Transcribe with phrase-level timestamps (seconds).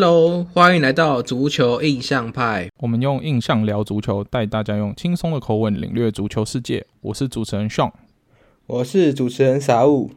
[0.00, 2.70] Hello，欢迎来到足球印象派。
[2.76, 6.86] 我们用印象聊足球，带大家用轻松的口吻领略足球世界。
[7.00, 7.90] 我是主持人 Sean，
[8.68, 10.12] 我是主持人傻物。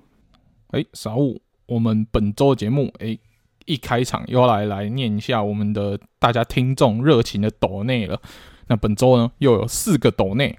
[0.68, 3.18] 哎，傻物，我们本周节目哎，
[3.66, 8.22] 一开场又要来来念一下我们的大家听众热情的抖内了。
[8.68, 10.56] 那本周呢，又有四个抖内，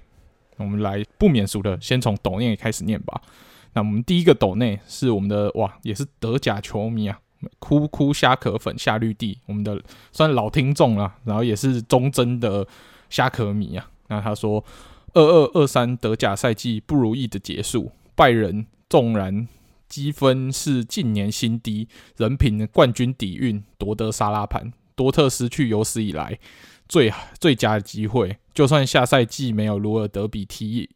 [0.57, 3.21] 我们来不免俗的，先从抖内开始念吧。
[3.71, 7.21] 那我们第一个抖内是我们的哇，也是德甲球迷啊。
[7.59, 12.67] 哭哭虾壳粉夏绿蒂，我们的算老听众了，然后也是忠贞的
[13.09, 13.89] 虾壳迷啊。
[14.07, 14.63] 那他说，
[15.13, 19.47] 二二二三德甲赛季不如意的结束，拜仁纵然
[19.87, 24.71] 积分是近年新低，人凭冠军底蕴夺得沙拉盘。
[24.95, 26.37] 多特失去有史以来
[26.87, 30.89] 最最佳的机会，就算下赛季没有鲁尔德比踢。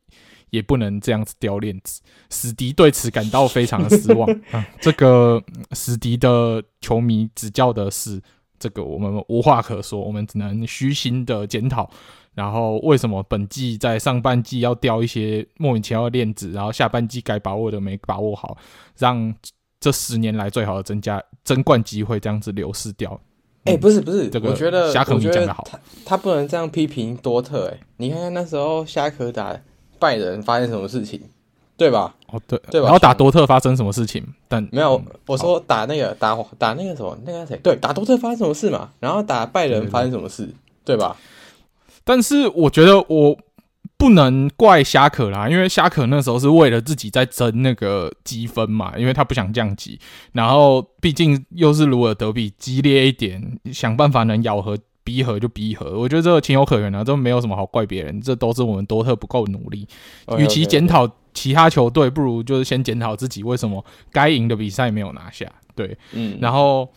[0.50, 4.30] 也不能这样子掉链子，史迪对此感到非常的失望。
[4.52, 5.42] 啊、 这个
[5.74, 8.22] 史迪的球迷指教的是
[8.58, 11.90] 这个，我们无话可说，我们只能虚心的检讨。
[12.34, 18.56] 然后为什么本季在上半季要掉一些莫名其妙的链子，然后下半季该把握的没把握好，
[18.96, 19.34] 让
[19.80, 23.20] 这十年来最好的增加争冠机会这样子流失掉？
[23.64, 27.72] 哎、欸，不是不是，这个我觉得虾壳迷讲的好，他他不能这样批评多特、欸。
[27.72, 29.60] 哎，你看看那时候虾壳打。
[30.00, 31.22] 拜仁发生什么事情，
[31.76, 32.16] 对吧？
[32.32, 32.86] 哦，对，对吧？
[32.86, 34.24] 然后打多特发生什么事情？
[34.48, 37.58] 但没有，我说打那个打打那个什么那个谁？
[37.64, 38.90] 对，打多特发生什么事嘛？
[39.00, 40.50] 然后打拜仁发生什么事？
[40.84, 41.16] 对，吧？
[42.04, 43.38] 但是我觉得我
[43.98, 50.00] 不能怪虾可啦，因为虾可那时候是为了自己在争那个积分嘛，因为他不想降级。
[50.32, 54.78] 然后毕竟又是鲁尔德比，激烈一点，想办法能咬合。
[55.08, 59.88] 逼和就逼和，我觉得这个情有可原啊，这没有什么好怪别人，这都是我们多特不够努力。
[60.38, 65.50] 与其检讨其他球队，不如就是先检讨自己为什么该赢的比赛没有拿下。
[65.76, 66.92] 对，嗯，然后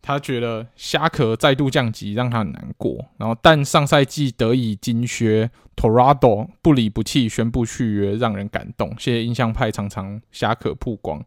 [0.00, 8.92] 他觉得虾壳再度降级让他很难过，然后但上赛季得以金靴，Torrado 不离不弃宣布续约，让人感动。
[8.98, 11.22] 谢谢印象派常常虾壳曝光，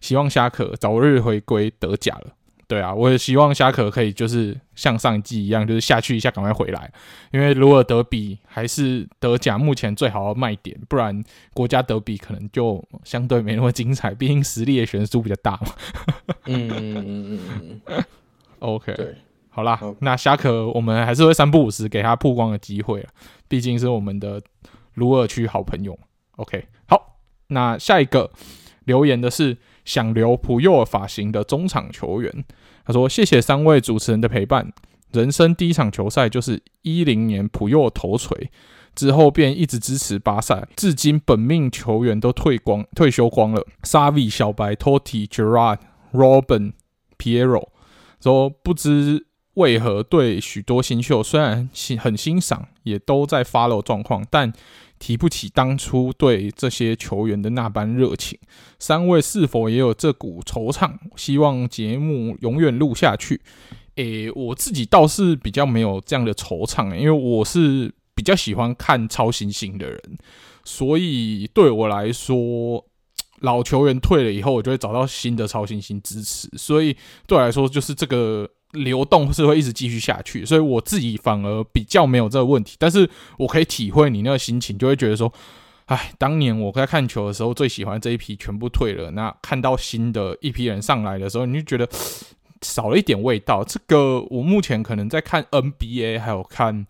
[0.00, 2.34] 希望虾壳早日回归德甲了。
[2.70, 6.88] 对啊，我也希望虾壳可以就是像上一季一样，就是下去一下赶快回来，
[7.32, 11.20] 因为鲁尔德比还是德甲目前最好的卖点，不然
[11.52, 15.66] 国家德比可能就相对没那么精彩，毕竟实力的悬殊比较大嘛。
[16.46, 18.04] 嗯嗯嗯嗯嗯。
[18.60, 19.16] OK，对，
[19.48, 23.10] 好啦那虾壳我们还是会三不五时给他曝光的机会啊，
[23.48, 24.40] 毕竟是我们的
[24.94, 25.98] 鲁尔区好朋友。
[26.36, 27.16] OK，好，
[27.48, 28.30] 那下一个
[28.84, 29.56] 留言的是。
[29.84, 32.44] 想留普佑尔发型的中场球员，
[32.84, 34.72] 他说：“谢谢三位主持人的陪伴。
[35.12, 38.50] 人生第一场球赛就是一零年普佑尔头锤
[38.94, 43.66] 之后，便一直支持巴萨，至今本命球员都退光退休光了。
[43.82, 45.78] 沙维、小白、托蒂、Gerrard、
[46.12, 46.72] Robben、
[47.18, 47.68] Piero
[48.20, 51.68] 说不知为何对许多新秀虽然
[51.98, 54.52] 很欣赏，也都在 follow 状况，但。”
[55.00, 58.38] 提不起当初对这些球员的那般热情，
[58.78, 60.92] 三位是否也有这股惆怅？
[61.16, 63.40] 希望节目永远录下去。
[63.96, 70.00] 诶、我自己倒是比较没有这样的惆怅，因为我是比较喜欢看超新星的人，
[70.64, 72.86] 所以对我来说，
[73.40, 76.96] 老球员退了以后，我就会找到新的超新星支持，所以
[77.26, 78.48] 对我来说就是这个。
[78.72, 82.76] 流动是会一直继续下去，所以我自己反而比较没有这个问题。
[82.78, 83.08] 但是
[83.38, 85.32] 我可以体会你那个心情，就会觉得说，
[85.86, 91.88] 哎，当年我在看球的时候最喜欢这一批全部退了，那看到新的一批人上来的时候，你就觉得
[92.62, 93.64] 少了一点味道。
[93.64, 96.86] 这个我目前可能在看 NBA 还有看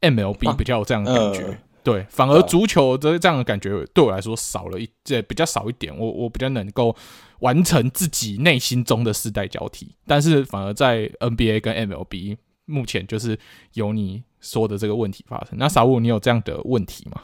[0.00, 1.46] MLB 比较有这样的感觉。
[1.46, 5.96] 啊呃对，反而足球这这样的感觉对我来说少了一，这比较少一点。
[5.96, 6.94] 我我比较能够
[7.40, 13.38] 完成自己内心中的世代交替，但是反而在 NBA 跟 MLB 目前就是
[13.74, 15.58] 有你说的这个问题发生。
[15.58, 17.22] 那傻物，你有这样的问题吗？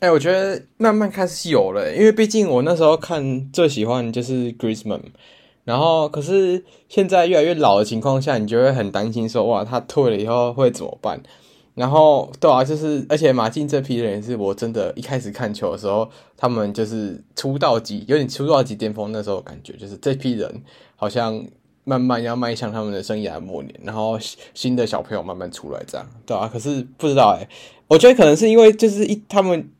[0.00, 5.02] 哎、我觉得慢慢开始有了，因为毕竟我那时候看最喜欢就是 Griezmann，
[5.64, 11.20] 然后可是现在越来越老的情况下，你就会很担心说，哇，他退了以后会怎么办？
[11.78, 20.62] 然后对啊，就是而且马竞这批人是我真的，一开始看球的时候，他们就是出道级有点出道级巅峰，那时候感觉就是这批人
[20.96, 21.40] 好像
[21.84, 24.18] 慢慢要迈向他们的生涯末年，然后
[24.54, 27.48] 新的小朋友慢慢出来这样，对啊，可是不知道哎、
[27.86, 29.70] 我觉得可能是因为就是一他们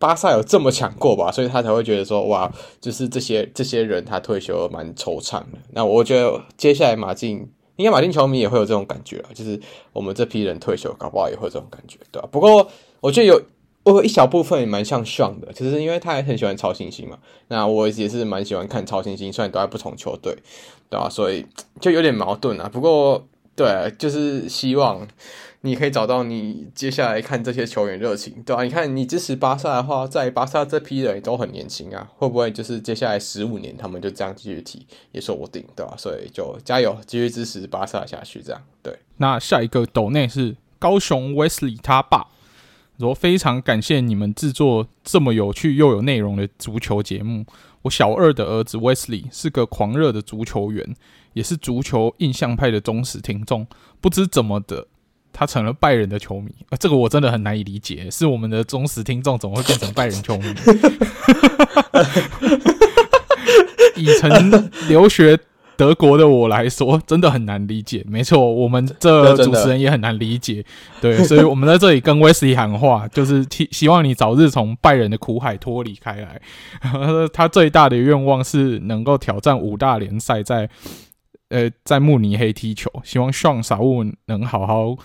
[0.00, 5.58] 巴萨有这么强过吧，所以他才会觉得说哇，就是这些这些人他退休蛮惆怅的。
[5.70, 7.48] 那我觉得接下来马竞。
[7.78, 9.58] 应该马丁球迷也会有这种感觉啊，就是
[9.92, 12.28] 我们这批人退休，搞不好也会有这种感觉，对吧？
[12.30, 12.68] 不过
[13.00, 13.40] 我觉得有
[13.84, 17.16] 我有一小部分也蛮像爽的，其实因为他也很喜欢超新星嘛。
[17.46, 20.36] 那我也是蛮喜欢看超新星，虽然都在不同球队，
[20.90, 21.08] 对吧、啊？
[21.08, 21.46] 所以
[21.80, 22.68] 就有点矛盾啊。
[22.68, 25.06] 不过，对，就是希望
[25.62, 28.64] 你可以找到你接下来看这些球员热情，对吧、啊？
[28.64, 38.98] 你看你支持巴萨的话，在巴萨这批人都很年轻啊，会不会就是接下来十五年他们就这样继续踢也说不定，对吧、所以就加油，继续支持巴萨下去，这样对。
[39.16, 42.28] 那下一个斗内是高雄 Wesley 他爸。
[43.00, 47.46] 说非常感谢你们制作这么有趣又有内容的足球节目。
[47.82, 50.96] 我小二的儿子 Wesley 是个狂热的足球员，
[51.32, 53.64] 也是足球印象派的忠实听众。
[54.00, 54.88] 不知怎么的，
[55.38, 56.50] 他成了拜仁的球迷。
[56.70, 60.44] 啊，这个我真的很难以理解，是我们的忠实听众怎么会变成拜仁球迷？
[63.94, 65.38] 以前留学。
[65.76, 68.04] 德国的我来说，真的很难理解。
[68.08, 70.64] 没错，我们这主持人也很难理解。
[71.00, 76.40] 对，所以我们在这里跟 Wesley 喊话，就是希希望你早日从拜仁的苦海脱离开来。
[77.32, 80.68] 他最大的愿望是能够挑战五大联赛，在
[81.50, 82.90] 呃在慕尼黑踢球。
[83.04, 84.96] 希望 Sean 傻物能好好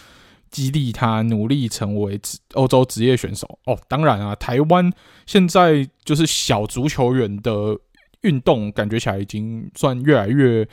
[0.54, 2.18] 激励他，努力成为
[2.54, 3.60] 欧洲职业选手。
[3.66, 4.90] 哦，当然啊，台湾
[5.26, 7.78] 现在就是小足球员的。
[8.24, 10.66] 运动感觉起来已经算越来越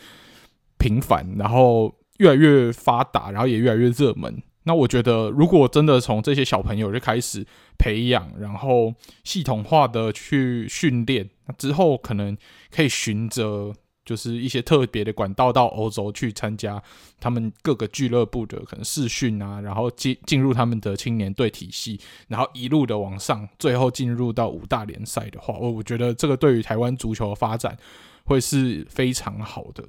[0.79, 4.41] 频繁，然后越来越发达，然后也越来越热门。
[4.63, 7.45] 那我觉得，如果真的从这些小朋友就开始
[7.77, 8.95] 培养，然后
[9.25, 12.39] 系统化的去训练，那之后可能
[12.71, 13.75] 可以循着。
[14.11, 16.83] 就是一些特别的管道到欧洲去参加
[17.21, 27.79] 他们各个俱乐部的可能试训啊，然后进进入他们的青年队体系，然后一路的往上，最后进入到五大联赛的话，我我觉得这个对于台湾足球的发展
[28.25, 29.85] 会是非常好的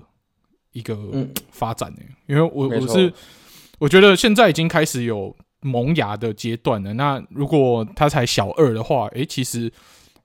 [0.71, 0.95] 一个
[1.50, 2.15] 发展呢、欸。
[2.27, 3.12] 因为我我是
[3.79, 6.94] 我觉得现在已经开始有萌芽的阶段了。
[6.94, 9.73] 那如果他才小二的话，诶、欸，其实。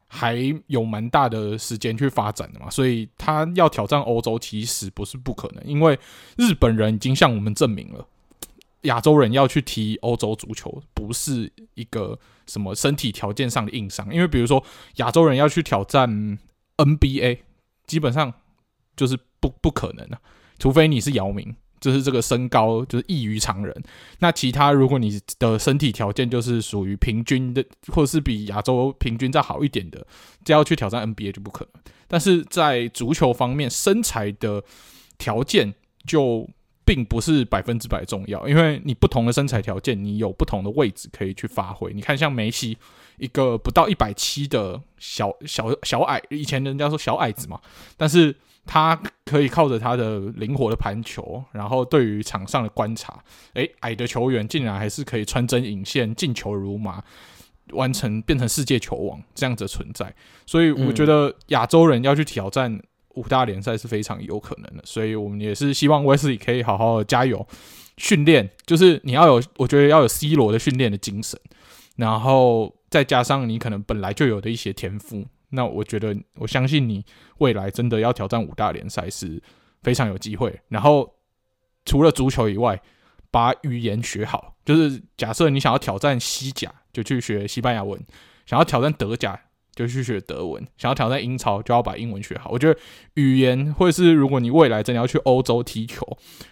[0.08, 0.36] 还
[0.68, 5.98] 有蛮大的时间去发展的嘛，所以他要挑战欧洲其实不是不可能，因为
[6.36, 8.06] 日本人已经向我们证明了，
[8.82, 14.64] 亚洲人要去踢欧洲足球不是一个什么身体条件上的硬伤，因为比如说
[14.96, 16.38] 亚洲人要去挑战
[16.76, 17.40] NBA，
[17.86, 18.32] 基本上
[18.96, 20.18] 就是不不可能的，
[20.58, 21.54] 除非你是姚明。
[21.80, 23.82] 就是这个身高就是异于常人，
[24.18, 30.06] 那其他如果你的身体条件就是属于平均的，或者是比亚洲平均再好一点的，
[30.44, 31.82] 就要去挑战 NBA 就不可能。
[32.08, 34.62] 但是在足球方面，身材的
[35.18, 35.74] 条件
[36.06, 36.48] 就
[36.84, 41.92] 并不是百分之百重要，因为你不同的身材条件，你有不同的位置可以去发挥。
[41.92, 42.78] 你看，像梅西
[43.18, 47.60] 一个不到一百七的小小小矮，以前人家说小矮子嘛，
[47.96, 48.34] 但是。
[48.66, 53.22] 他可以靠着他的灵活的盘球，然后对于场上的观察，
[53.54, 57.02] 诶，矮的球员竟然还是可以穿针引线、进球如麻，
[57.70, 60.12] 完成变成世界球王这样子的存在。
[60.44, 62.80] 所以我觉得亚洲人要去挑战
[63.14, 64.82] 五大联赛是非常有可能的。
[64.84, 67.46] 所以我们也是希望威斯利可以好好的加油
[67.96, 71.40] 训练，就是你要有，我觉得要有 C 罗的训练的精神，
[71.96, 75.24] 然后再加上你可能本来就有的一些天赋。
[75.50, 77.04] 那我觉得，我相信你
[77.38, 79.42] 未来真的要挑战五大联赛是
[79.82, 80.60] 非常有机会。
[80.68, 81.14] 然后
[81.84, 82.80] 除了足球以外，
[83.30, 87.98] 把语言学好，就是假设你想要挑战西甲，就去学西班牙文；
[88.46, 89.40] 想要挑战德甲。
[89.76, 92.48] 就去学德文，想要挑战英超，就要把英文学好。
[92.50, 92.80] 我觉得
[93.14, 96.04] 语言，或者是如果你未来真的要去欧洲踢球，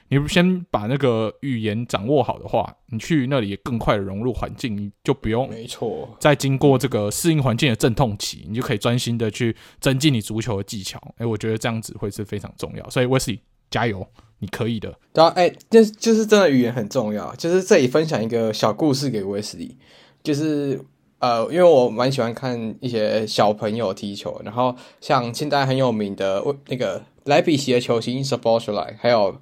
[0.09, 10.99] 你先把那个语言掌握好的话，你去那里也更快的融入环境，你就不用没错再经过这个适应环境的阵痛期，你就可以专心的去增进你足球的技巧。
[11.17, 12.91] 诶、欸，我觉得这样子会是非常重要。
[12.91, 13.39] 所以 Wesley
[13.71, 14.07] 加油，
[14.41, 14.95] 你可以的。
[15.15, 17.35] 对啊，哎、欸，就就是真的语言很重要。
[17.37, 19.77] 就是这里分享一个小故事给 Wesley，
[20.23, 20.79] 就是。
[21.25, 29.35] 呃，因为我蛮喜欢看一些小朋友踢球，然后像现在很有名的那个莱比锡的球星 Szoboszlai，还有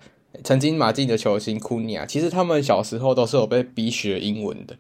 [0.45, 4.77] 曾经马竞的球星库尼亚，其实他们小时候都是有被逼学英文的，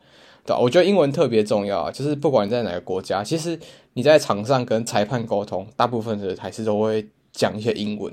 [0.46, 3.58] 对，我觉得英文特别重要，就是不管你在哪个国家，其实
[3.94, 8.12] 你在场上跟裁判沟通，大部分的还是都会讲一些英文，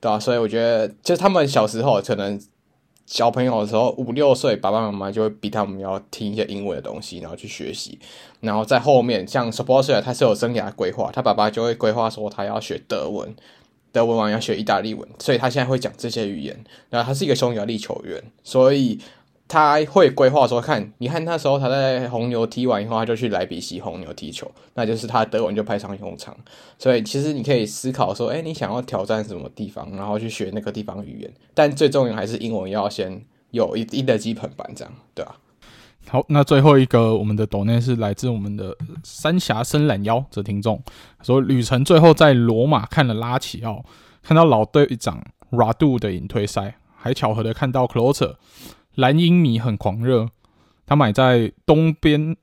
[0.00, 0.18] 对吧？
[0.18, 2.40] 所以我觉得，就是他们小时候可能。
[3.06, 7.98] 小朋友的时候，五六岁，爸爸妈妈就会逼他们要听一些英文的东西，然后去学习。
[8.40, 13.34] 然后在后面，像 s u p p o s e 他是有生涯规划，他爸爸就会规划说他要学德文，
[13.92, 16.64] 德文完要学意大利文，所以他现在会讲这些语言。
[16.90, 18.98] 然后他是一个匈牙利球员，所以。
[19.52, 26.34] 他会规划说：“看，你看那时候他在红牛踢完以后，他就去莱比锡红牛踢球，那就是他德文就派上用场。
[26.78, 31.30] 所以其实你可以思考说，哎，你想要挑战什么地方，然后去学那个地方语言。
[31.52, 35.36] 但最重要还是英文要先有一定的基本版，这样对吧？”
[36.08, 40.82] 好，那最后一个我们的抖内是来自我们的三峡伸懒腰这听众
[41.22, 43.84] 说，旅程最后在罗马看了拉齐奥，
[44.22, 48.36] 看到老队长 Radu 的引退赛，还巧合的看到 Closer
[48.94, 50.28] 蓝鹰迷很狂热，
[50.86, 52.36] 他买在东边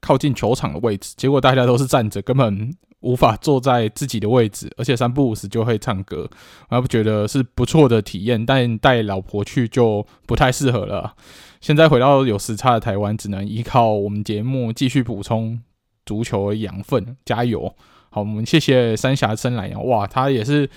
[0.00, 6.28] 靠近球场的位置，结果大家都是站着，根本无法坐在自己的位置，而且三不五时就会唱歌，
[6.68, 11.14] 我还不觉得是不错的体验，但带老婆去就不太适合了。
[11.60, 15.60] 现在回到有时差的台湾，只能依靠我们节目继续补充
[16.06, 17.74] 足球的养分，加油！
[18.10, 20.68] 好，我们谢谢三峡伸懒腰，哇，他也是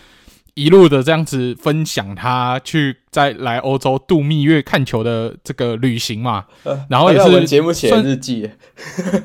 [0.55, 6.45] 一路的这样子分享他去在来欧洲度蜜月看球的这个旅行嘛，
[6.89, 8.49] 然后也是节目写日记，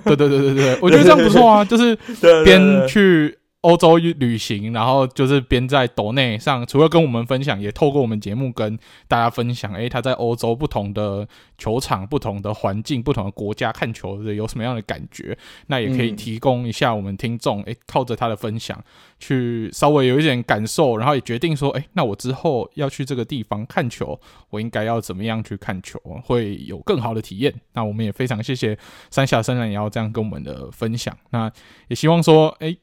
[0.04, 1.96] 对对对对对，我觉得这样不错啊，就是
[2.44, 3.36] 边去。
[3.62, 9.74] 欧洲旅行，然后就是边在抖内上，除了跟我们分享，也透过我们节目跟大家分享。
[9.74, 15.36] 诶，他在欧洲不同的球场、不同的环境、不同的国家看球的有什么样的感觉？
[15.66, 17.62] 那也可以提供一下我们听众。
[17.64, 18.82] 诶，靠着他的分享，
[19.18, 27.54] 去稍微有一点感受，然后也决定说，诶，那我之后要去这个地方看球，我应该要怎么样去看球，会有更好的体验。
[27.74, 28.78] 那我们也非常谢谢
[29.10, 31.14] 三峡伸懒腰这样跟我们的分享。
[31.28, 31.52] 那
[31.88, 32.78] 也希望说，诶。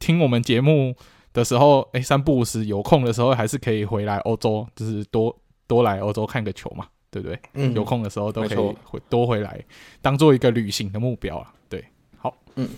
[0.00, 0.96] 听我们节目
[1.32, 5.38] 的时候，哎，三不五时有空的时候，还是可以回来欧洲，就是多
[5.68, 7.38] 多来欧洲看个球嘛，对不对？
[7.54, 9.64] 嗯，有空的时候都可以回多回来，
[10.02, 11.52] 当做一个旅行的目标啊。
[11.68, 11.84] 对，
[12.16, 12.68] 好，嗯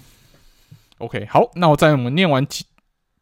[0.98, 2.46] ，OK，好，那我在我们念完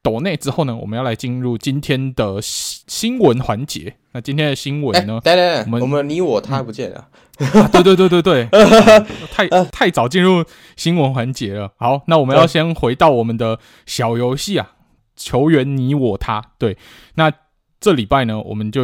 [0.02, 3.95] 抖内之后呢，我们要来进入今天的新闻环节。
[4.12, 5.21] 那今天的新闻呢？
[5.23, 7.07] 对对对，我们我们你我他不见了。
[7.41, 8.49] 啊、对对对对对，
[9.33, 10.45] 太太早进入
[10.77, 11.73] 新闻环节了。
[11.79, 14.73] 好，那我们要先回到我们的小游戏啊，
[15.17, 16.53] 球员你我他。
[16.59, 16.77] 对，
[17.15, 17.33] 那
[17.81, 18.83] 这礼拜呢，我们就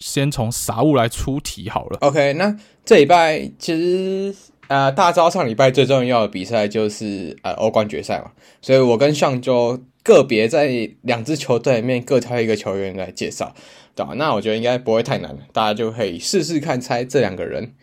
[0.00, 1.98] 先从傻物来出题好了。
[2.00, 4.34] OK，那这礼拜其实
[4.66, 13.54] 呃，大家知道上礼拜最重要的比赛就是呃欧冠决赛嘛，所以我跟上周个别在两支球队里面各挑一个球员来介绍，
[13.94, 14.14] 对吧？
[14.16, 17.74] 那我觉得应该不会太难，大家就可以试试看猜这两个人。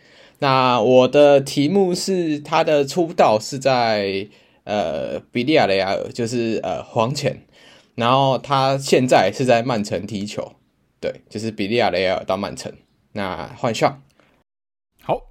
[0.42, 4.26] 那我的题目是他的出道是在
[4.64, 7.46] 呃比利亚雷亚尔，就是呃黄潜，
[7.94, 10.56] 然后他现在是在曼城踢球，
[10.98, 12.72] 对，就是比利亚雷亚尔到曼城。
[13.12, 14.02] 那换上，
[15.04, 15.30] 好，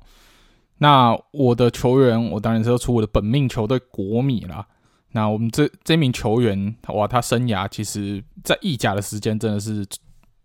[0.78, 4.66] 那我的球员，我当然是要出我的本命球队国米啦。
[5.12, 9.86] 那我们这这名球员，哇，他生涯其实在意甲的时间真的是。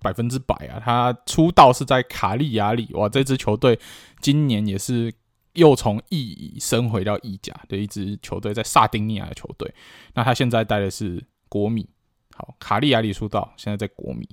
[0.03, 0.81] 百分之百啊！
[0.85, 3.77] 他出道是在卡利亚里，哇，这支球队
[4.21, 5.13] 今年也是
[5.55, 9.73] 又从意乙升回到意甲的一支球队，在萨丁尼亚的球队。
[10.15, 11.89] 那他现在带的是国米，
[12.35, 14.29] 好，卡利亚里出道，现在在国米。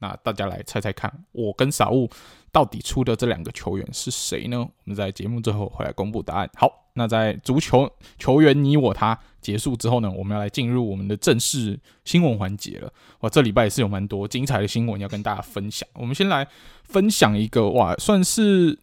[0.00, 2.08] 那大家来猜猜看，我跟傻物
[2.52, 4.60] 到底出的这两个球员是谁呢？
[4.60, 6.50] 我们在节目最后会来公布答案。
[6.54, 6.84] 好。
[6.94, 12.92] 那在足球球员你我他结束之后呢，我们要来进入我们的正式新闻环节了。
[13.20, 15.88] 哇，这礼拜也是有蛮多精彩的新闻要跟大家分享。
[15.94, 16.48] 我们先来
[16.82, 18.76] 分享一个哇，算是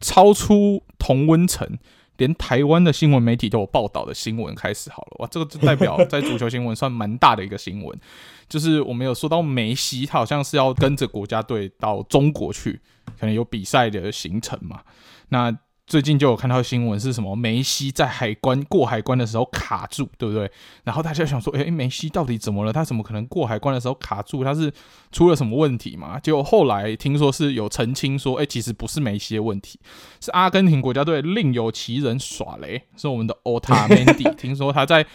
[0.00, 1.78] 超出同温层，
[2.16, 5.16] 连台湾的新闻媒体都有报道的新闻开始好了。
[5.18, 8.00] 哇，这个就代表 在足球新闻算蛮大的一个新闻，
[8.48, 12.80] 就是我们有说到梅西，他好像是要跟着国家队到中国去，
[13.18, 14.82] 可能有比赛的行程嘛。
[15.30, 15.56] 那
[15.88, 20.50] 最近就有看到新闻，是什么梅西在海关过海关的时候卡住，对不对？
[20.84, 22.70] 然后大家想说，诶，梅西到底怎么了？
[22.70, 24.44] 他怎么可能过海关的时候卡住？
[24.44, 24.70] 他是
[25.10, 26.20] 出了什么问题吗？
[26.20, 29.80] 结果后来听说是有澄清说，诶，其实不是梅西的问题，
[30.20, 34.24] 是阿根廷国家队另有其人耍雷，是我们的奥塔门迪。
[34.36, 35.06] 听说他在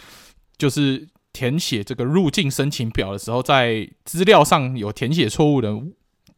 [0.58, 5.72] 就是填写这个入境申请表的时候，在资料上有填写错误的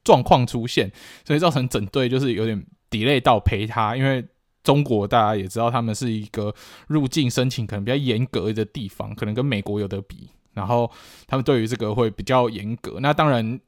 [0.03, 0.91] 状况出现，
[1.23, 2.65] 所以造成整队就是有点。
[2.89, 4.25] Delay 到陪他，因为
[4.63, 6.53] 中国大家也知道，他们是一个
[6.87, 10.29] 入境申请可能比较严格的地方，可能跟美国有得比。
[10.53, 10.89] 然后
[11.27, 12.99] 他们对于这个会比较严格。
[12.99, 13.59] 那当然，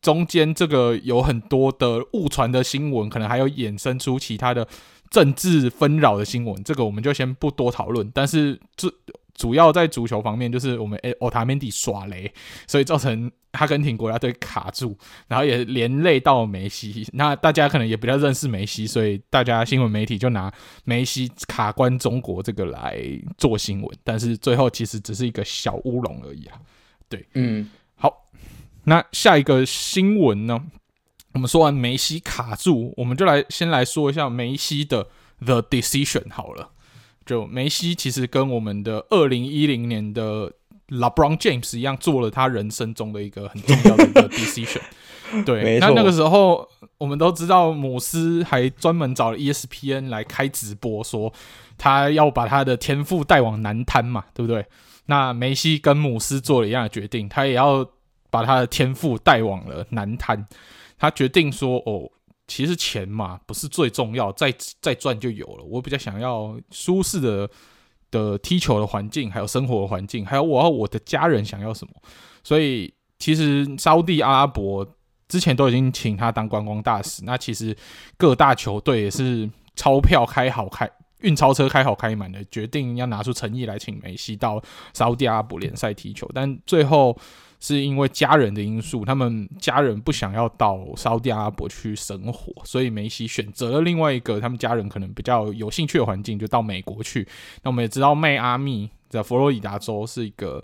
[0.00, 4.66] 中间这个有很多的误传的新闻，可能还有衍生出其他的
[5.10, 8.10] 政治纷扰的新闻，这个我们就先不多讨论。
[8.14, 8.92] 但是这。
[9.34, 12.30] 主要在足球方面，就是我们诶，奥塔门迪耍雷，
[12.66, 14.96] 所以造成阿根廷国家队卡住，
[15.28, 17.06] 然后也连累到梅西。
[17.12, 20.52] 那大家可能也比较认识梅西，所以大家新闻媒体就拿
[20.84, 22.98] 梅西卡关中国这个来
[23.38, 23.98] 做新闻。
[24.02, 26.58] 但是最后其实只是一个小乌龙而已啊。
[27.08, 28.24] 对，嗯，好，
[28.84, 30.62] 那下一个新闻呢？
[31.34, 35.08] 我们说完梅西卡住，我们就来先来说一下梅西的
[35.40, 36.70] The Decision 好了。
[37.24, 40.52] 就梅西其实跟我们的二零一零年的
[40.92, 44.80] LeBron James 一样，做了他人生中的一个很重要的一个 decision。
[45.46, 46.68] 对，那那个时候
[46.98, 51.32] 我们都知道，姆斯还专门找了 ESPN 来开直播，说
[51.78, 54.66] 他要把他的天赋带往南滩嘛，对不对？
[55.06, 57.84] 那梅西跟姆斯做了一样的决定，他也要
[58.30, 60.46] 把他的天赋带往了南滩。
[60.98, 62.08] 他决定说：“哦，
[62.46, 65.64] 其实钱嘛不是最重要，再再赚就有了。
[65.64, 67.50] 我比较想要舒适的
[68.12, 71.92] 的踢球的环境，还有生活的环境，还有我要我的家人想要什么。
[72.44, 74.86] 所以，其实沙乌地阿拉伯
[75.26, 77.24] 之前都已经请他当观光大使。
[77.24, 77.76] 那其实
[78.16, 80.88] 各大球队也是钞票开好开。”
[81.22, 84.60] 运钞车开好开满的，决定要拿出诚意来请梅西到
[84.92, 87.16] 沙乌地阿拉伯联赛踢球，但最后
[87.62, 97.24] 是因为家人的因素，他们家人不想要到沙特阿拉伯去生活，所以梅西选择了另外一个他们家人可能比较有兴趣的环境，就到美国去。
[97.62, 100.62] 那我们也知道，迈阿密在佛罗里达州是一个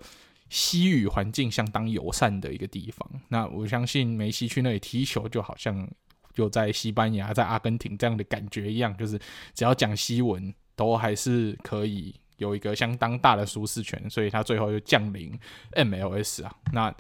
[0.51, 3.09] 西语环境相当友善的一个地方。
[3.29, 5.89] 那我相信梅西去那里踢球，就好像。
[6.35, 9.19] 就在西班牙、在阿根廷这样的感觉一样，就是
[9.55, 15.39] 只要讲西文，都还是可以有一个相当大的舒适圈，所以他最后就降临
[15.77, 16.93] MLS 啊，那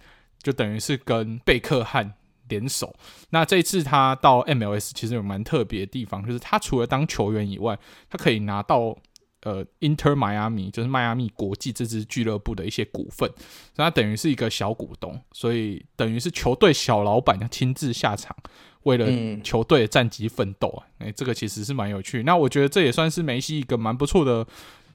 [0.42, 2.12] 就等于是跟贝克汉
[2.48, 2.94] 联手。
[3.30, 7.78] 那这次他到 MLS 其实有蛮特别的地方，就是他除了当球员以外，
[8.10, 8.96] 他可以拿到。
[9.42, 13.28] 呃，Inter Miami 就是迈阿密国际这支俱乐部的一些股份，
[13.72, 18.36] 所以他等于是一个小股东，所以等于是球队小老板要亲自下场，
[18.82, 19.06] 为了
[19.44, 20.82] 球队的战绩奋斗啊！
[20.98, 22.24] 哎、嗯欸，这个其实是蛮有趣。
[22.24, 24.44] 那我觉得这也算是梅西一个蛮不错的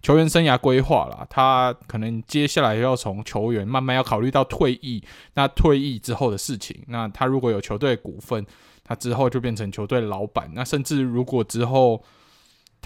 [0.04, 1.26] 球员生涯规划啦。
[1.28, 8.46] 他可能接下来要从球员慢慢要考虑到退役，那退役之后的事情，那他如果有球队股份，
[8.84, 10.52] 他之后就变成球队老板。
[10.54, 12.04] 那甚至如果之后，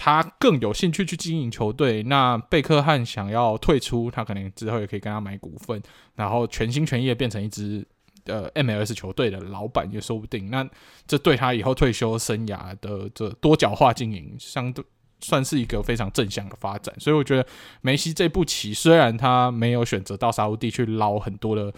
[0.00, 5.82] 他更有兴趣去经营球队，那贝克汉想要退出，他可能之后也可以跟他买股份，
[6.14, 7.84] 然后全心全意变成一支
[8.26, 10.50] 呃 MLS 球队的老板也说不定。
[10.50, 10.64] 那
[11.08, 14.84] 这对他以后退休生涯的这多角化经营，相对
[15.20, 16.94] 算是一个非常正向的发展。
[16.98, 17.46] 所以我觉得
[17.80, 21.72] 梅西这步棋，虽然他没有选择到沙乌地去捞很多的。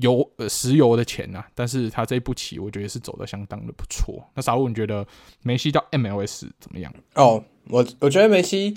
[0.00, 4.24] 油呃石油的钱呐、啊，但是他这一步棋，我觉得是走的相当的不错。
[4.34, 5.06] 那沙乌，你觉得
[5.42, 6.90] 梅西到 MLS 怎么样？
[7.14, 8.74] 哦，我我觉得梅西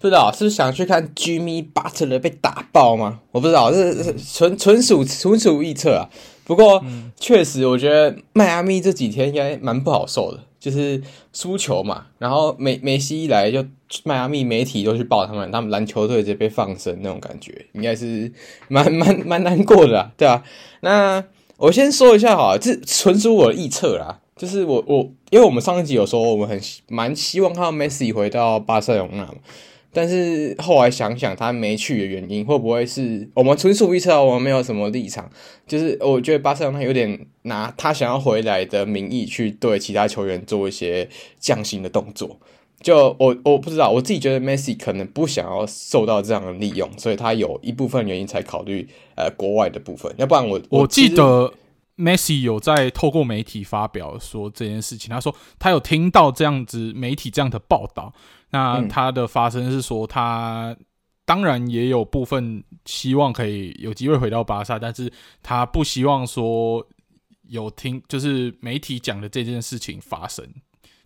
[0.00, 3.20] 不知道是想去看 Jimmy Butler 被打爆吗？
[3.30, 6.10] 我不知道，这是纯纯属纯属臆测啊。
[6.42, 10.42] 不过确实，我觉得迈阿密这几天应该蛮不好受的。
[10.66, 11.00] 就是
[11.32, 13.64] 输球嘛，然后梅梅西一来就
[14.02, 18.32] 迈阿密媒体都去报他们，他们篮球队直接被放生那种感觉，应该是
[18.66, 20.42] 蛮蛮蛮难过的，对吧？
[20.80, 21.22] 那
[21.58, 29.32] 我先说一下哈，这纯属我的臆测啦，就是我我因为我们上一集有说我们很蛮希望看到梅西回到巴塞罗那。
[29.96, 34.22] 但是后来想想，他没去的原因会不会是我们纯属预测？
[34.22, 35.26] 我们没有什么立场，
[35.66, 41.08] 就是我觉得巴塞罗那有点拿他想要回来的名义去对其他球员做一些
[41.40, 42.38] 降薪的动作。
[42.82, 50.14] 就我我不知道，我自己觉得梅西可能不想要受到这样的利用，所以他有一部分原因才考虑呃国外的部分。
[50.18, 51.50] 要不然我我记得
[51.94, 58.12] 梅西有在透过媒体发表说这件事情，他说他有听到这样子媒体这样的报道。
[58.50, 60.76] 那他的发生是说，他
[61.24, 66.86] 当然也有部分希望可以有机会回到巴萨，但是他不希望说
[67.48, 70.46] 有听就是媒体讲的这件事情发生，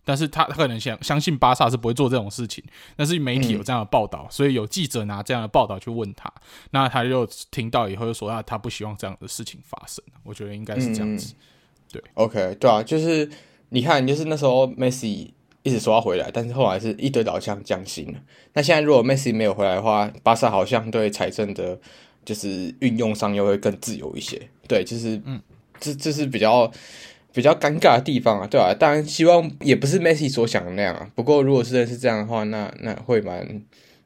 [0.05, 2.63] 但是他他可能想相信巴萨是不会做这种事情，
[2.95, 6.31] 但是媒体有这样的报道，所以有记者拿这样的报道去问他，
[6.69, 11.33] 那他就听到以后就说啊，他不希望这样的事情发生，我觉得应该是这样子，
[11.91, 13.27] 对，OK，对啊，就是
[13.69, 15.33] 你看，就是那时候梅西。
[15.63, 18.19] 一直说要回来，但是后来是一堆老将降薪了。
[18.53, 21.79] 那现在如果梅西没有回来的话，巴萨好像对财政的，
[22.25, 24.41] 就是运用上又会更自由一些。
[24.67, 25.39] 对，就是，嗯，
[25.79, 26.71] 这这是比较
[27.31, 31.07] 比较尴尬的地方啊，对啊，当然，希望也不是梅西所想的那样啊。
[31.13, 33.61] 不过，如果是是这样的话，那那会蛮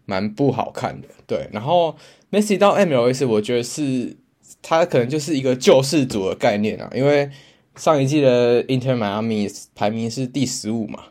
[0.05, 1.07] 蛮不好看的。
[1.25, 1.95] 对，然后
[2.29, 4.17] 梅西到 MLS，我觉得是
[4.61, 7.29] 他可能就是一个救世主的概念啊，因为
[7.75, 11.05] 上一季的 Inter Miami 排名是第十五嘛。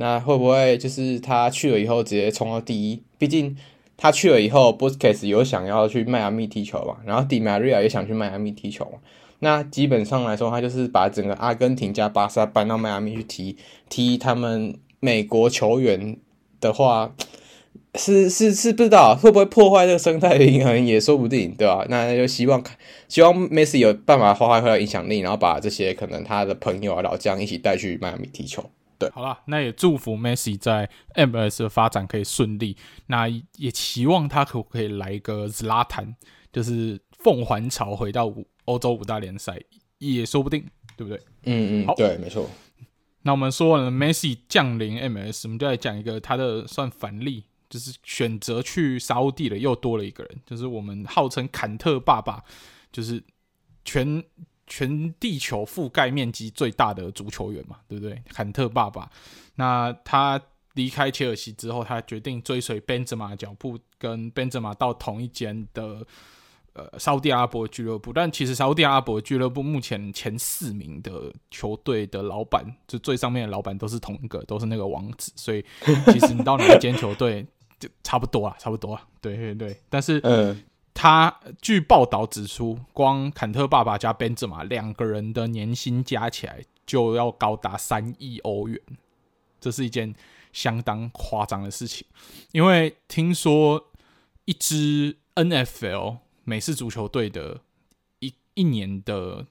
[0.00, 3.02] 那会不会就是他去了以后直接冲到第一？
[3.18, 3.56] 毕竟
[3.96, 8.98] 他去了以后，Busquets 有想要去迈阿密踢球嘛，然后 Di Maria 也想去迈阿密踢球嘛。
[9.40, 13.56] 那基本上来说，他就是把整个阿根廷加巴萨搬到迈阿密去踢，
[13.88, 16.16] 踢他们美国球员
[16.60, 17.12] 的话，
[17.96, 21.84] 是是是不知道会不会破坏这个生态平衡，也说不定，对吧？
[21.88, 22.62] 那就希望
[23.08, 28.64] 希望梅西有办法发挥他的影响力，然后把这些可能他的朋友啊老将一起带去迈阿密踢球。
[28.98, 32.76] 对，好了，那也祝福 Messi 在 MLS 的发展可以顺利。
[33.06, 36.14] 那也期望他可不可以来一个 Zlatan，
[36.52, 38.32] 就是凤凰潮回到
[38.64, 39.60] 欧洲五大联赛，
[39.98, 41.22] 也说不定，对不对？
[41.44, 42.50] 嗯嗯，好对，没错。
[43.22, 52.42] 那我们说了，Messi 降临 MLS，我们就来讲一个他的算反例，就是选择去沙乌地的又多了一个人，就是我们号称坎特爸爸，
[52.90, 53.22] 就是
[53.84, 54.22] 全
[54.68, 58.22] 全地球覆盖面积最大的足球员嘛，对不对？
[58.28, 59.10] 坎特爸爸，
[59.56, 60.40] 那他
[60.74, 66.06] 离开切尔西之后，他决定追随本泽马的脚步，跟本泽马到同一间的。
[66.74, 75.64] 呃，沙乌地阿拉伯俱乐部，但其实沙乌地阿拉伯俱乐部目前前四名的球队的老板，就最上面的老板都是同一个，都是那个王子，所以
[76.12, 77.44] 其实你到哪一间球队
[77.80, 79.76] 就差不多啊，差不多啊，对对对。
[79.90, 80.62] 但是， 嗯，
[81.00, 88.80] 他据报道指出，光坎特爸爸加本泽马两个人的年薪加起来就要高达三亿欧元，
[89.60, 90.12] 这是一件
[90.52, 92.04] 相当夸张的事情，
[92.50, 93.92] 因为听说
[94.44, 96.18] 一支 NFL。
[96.42, 97.60] 美式足球队的
[98.20, 99.46] 一一年的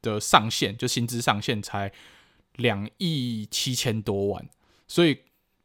[0.00, 1.92] 的上限，就薪资上限才
[2.54, 4.48] 两亿七千多万，
[4.86, 5.18] 所以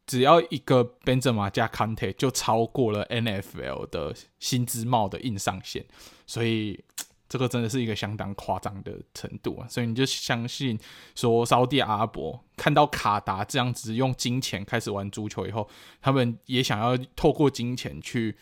[0.06, 5.84] 只要一个本泽马加坎特就超过了 NFL 的薪资帽的硬上限，
[6.26, 6.84] 所以
[7.30, 9.68] 这个真的是一个相当夸张的程度啊！
[9.68, 10.80] 所以你就相信
[11.16, 15.68] 说，沙地阿伯看到卡达这样子用金钱开始玩足球以后，
[16.02, 18.36] 他们也想要透过金钱去。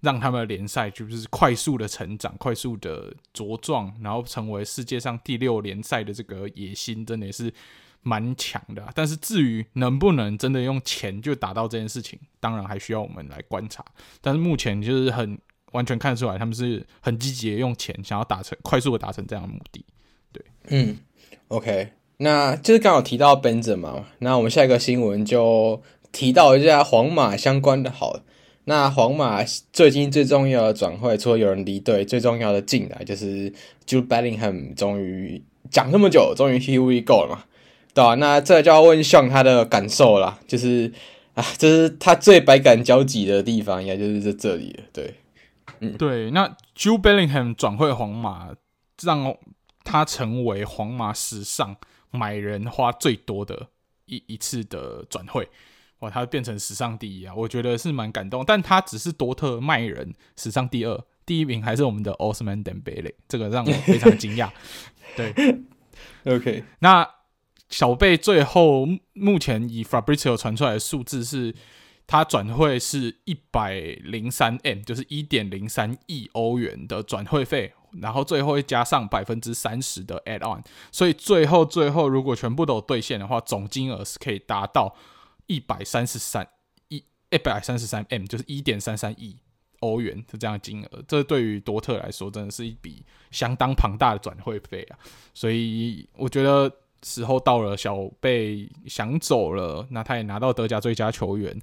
[0.00, 7.50] 让他们的联赛就是快速的成长，快速的茁壮，然后成为世界上第六联赛的这个野心，真的是
[8.04, 8.86] 蛮强的。
[8.94, 13.84] 但是至于能不能真的用钱就达到这件事情，当然还需要我们来观察。
[14.20, 15.36] 但是目前就是很
[15.72, 19.84] 完全看出来，他们是很积极的用钱，想要达成快速的达成这样的目的。
[20.30, 20.96] 对，嗯
[21.48, 21.88] ，OK，
[22.18, 28.20] 那就是刚好提到本泽马嘛，那我们下一个新闻就提到一下皇马相关的好。
[28.66, 33.52] 那皇马最近最重要的转会，除了有人离队，最重要的进来就是
[33.86, 37.44] Jude Bellingham，终于讲这么久，终于 Here we go 了嘛，
[37.94, 38.14] 对吧？
[38.16, 40.92] 那这就要问 Sean 他的感受啦，就是
[41.34, 44.84] 啊，这是他最百感交集的地方，应该就是在这里了。
[44.92, 45.14] 对，
[45.80, 46.30] 嗯，对。
[46.32, 48.50] 那 Jude Bellingham 转会皇马，
[49.02, 49.36] 让
[49.84, 51.76] 他成为皇马史上
[52.10, 53.68] 买人花最多的
[54.06, 55.48] 一一次的转会。
[56.00, 57.32] 哇，他变成史上第一啊！
[57.34, 64.50] 我觉得是蛮感动，但他只是多特卖人史上第二，第一名还是我们的 Ousmane Dembele，这个让我非常惊讶。
[65.16, 65.32] 对，
[66.26, 67.08] OK，那
[67.74, 71.52] 小贝最后目前以 Fabrizio 传出来的数字是，
[72.06, 84.94] 他转会是一百零三 M，就是一点零三亿欧元的转会费，然后最后会加上百分之三十的 add on，所以最后最后如果全部都兑现的话，总金额是可以达到。
[85.46, 86.48] 一百三十三
[86.88, 89.36] 一一百三十三 M 就是一点三三亿
[89.80, 94.98] 欧元的这样金额，这对于多特来说真的是一笔相当庞大的转会费啊！
[95.34, 96.72] 所以我觉得
[97.04, 101.56] 时候到了，小贝想走了，那他也拿到德甲最佳球员，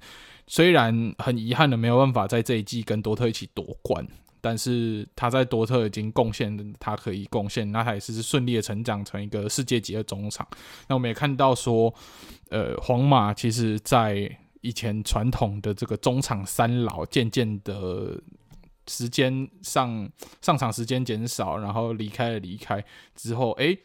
[0.46, 4.06] 虽然很遗憾的没有办法在这一季跟多特一起夺冠。
[4.44, 10.44] 但是他在多特已经贡献，他可以贡献，那他也是顺利的成长成一个世界级的中场。
[10.88, 11.94] 那我们也看到说，
[12.50, 14.28] 呃，皇马其实在
[14.60, 18.20] 以前传统的这个中场三老，渐渐的
[18.88, 23.78] 时间上上场时间减少，然后离开了离开之后，哎，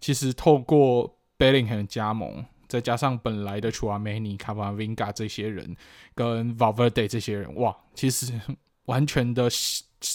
[0.00, 5.76] 其实透过 Bellingham 加盟，再加上本来的 Tchouaméni、Cavavinga 这些人，
[6.14, 8.32] 跟 Valverde 这些人，哇，其实
[8.86, 9.48] 完全的。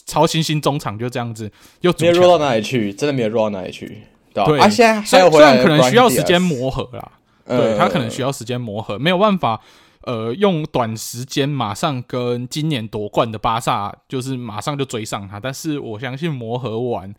[0.06, 7.12] 超新星中场就这样子，又没有弱到哪里去，真的没有弱到哪里去，对啊，现在还有回来，虽然可能需要时间磨合啦，
[7.46, 9.60] 呃、对他可能需要时间磨合，没有办法，
[10.04, 15.40] 呃，用短时间马上跟今年夺冠的巴萨，就是马上就追上他。
[15.40, 17.14] 但是我相信磨合完，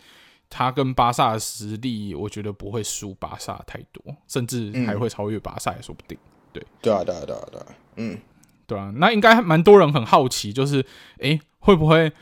[0.55, 6.19] 他跟巴萨的实力，我觉得不会输巴萨太多，甚至还会超越巴萨也说不定。
[6.53, 8.19] 对，对啊，对啊，对啊，对啊，嗯，
[8.67, 10.85] 对啊，那应该蛮多人很好奇，就是
[11.21, 12.12] 诶，会不会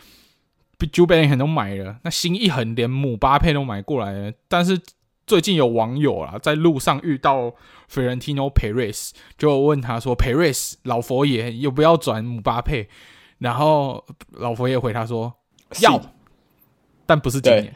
[0.78, 4.32] ？Jude Bellingham 都买了，那心一横，连姆巴佩都买过来了。
[4.46, 4.80] 但是
[5.26, 7.52] 最近有网友啊，在路上遇到
[7.90, 12.88] Florentino Perez，就问他说：“Perez 老佛爷要不要转姆巴佩？”
[13.38, 15.34] 然后老佛爷回他说
[15.82, 16.08] ：“要，是
[17.10, 17.74] 但不是今年。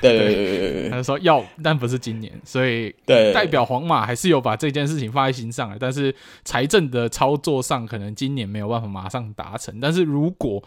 [0.00, 2.32] 对”对对对对 对，他就说要，但不是今年。
[2.44, 6.12] 所以代表皇马还是有把这件事情放在心上的，但是
[6.44, 9.78] 财政的操作上，可能今年没有办法马上达成。
[9.78, 10.60] 但是如果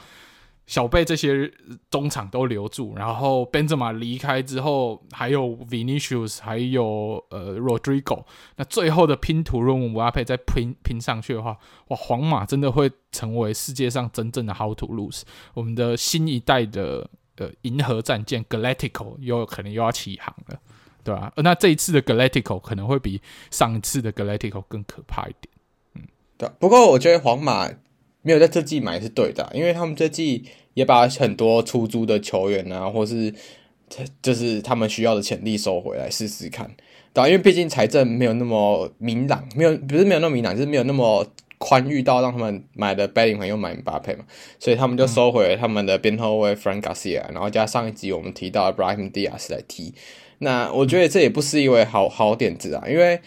[0.65, 1.51] 小贝这些
[1.91, 8.23] 中场都留住，然后本泽马离开之后，还有 Vinicius，还有呃 Rodrigo，
[8.55, 11.57] 那最后的拼图，如果姆巴佩再拼拼上去的话，
[11.89, 20.59] 哇，皇马真的会成为世界上真正的 How to lose，我们的新一代的呃银河战舰 Galactico 又可能又要起航了，
[21.03, 21.33] 对吧、啊？
[21.37, 25.53] 那这一次的 Galactico 可能会比上一次的 Galactico 更可怕一点。
[25.95, 26.01] 嗯，
[26.37, 26.49] 对。
[26.59, 27.69] 不过我觉得皇马
[28.21, 33.33] 没有在这季买是对的，因为他们这季也把很多出租的球员啊，或是
[34.21, 36.69] 就是他们需要的潜力收回来试试看。
[37.13, 41.27] 对，因为毕竟财政没有那么明朗，没有不是没有那么明朗，就是没有那么。
[41.63, 44.25] 宽裕到让他们买的 Bellingham 又买姆巴佩嘛，
[44.59, 49.93] 所以他们就收回了他们的边后卫 Frank Garcia，然后加上一集我们提到的 Brahim Diaz 来踢。
[50.39, 53.21] 那我觉得这也不是一位好好点子啊，因为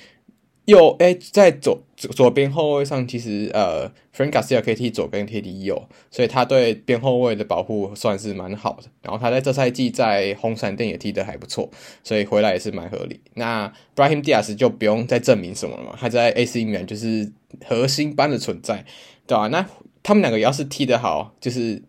[0.67, 8.89] 又哎、欸、在左左边后卫上，其实呃，Francaio 可以踢左边，可以踢右，所以他对边后卫的保护算是蛮好的。
[9.03, 11.71] 然后他在这赛季在红闪电也踢得还不错，
[12.05, 13.21] 所以回来也是蛮合理。
[13.35, 17.33] 那 Brahim Diaz 就不用再证明什么了嘛，他在 AC 米兰就是。
[17.65, 18.85] 核心般的存在，
[19.27, 19.47] 对吧、啊？
[19.47, 19.67] 那
[20.03, 21.81] 他们两个要是踢得好，就是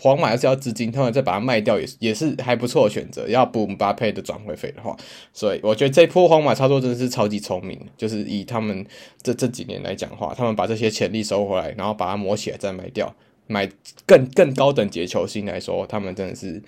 [0.00, 3.28] 皇马要是要资金，他们再把它卖掉，也是也是还不错的选择。
[3.28, 4.96] 要补姆巴佩的转会费的话，
[5.32, 7.80] 所以我觉得这波皇马操作真的是超级聪明。
[7.96, 8.86] 就是以他们
[9.22, 13.14] 这这几年来讲话，他们把这些潜力收回来，然后把它磨起来再卖掉，
[13.46, 13.68] 买
[14.06, 16.62] 更更高等级的球星来说，他们真的是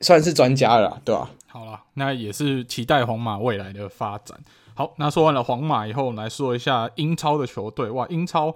[0.00, 4.38] 算是专家了，对吧、好了，那也是期待皇马未来的发展。
[4.74, 7.90] 好，那说完了皇马以后，来说一下英超的球队。
[7.90, 8.54] 哇，英超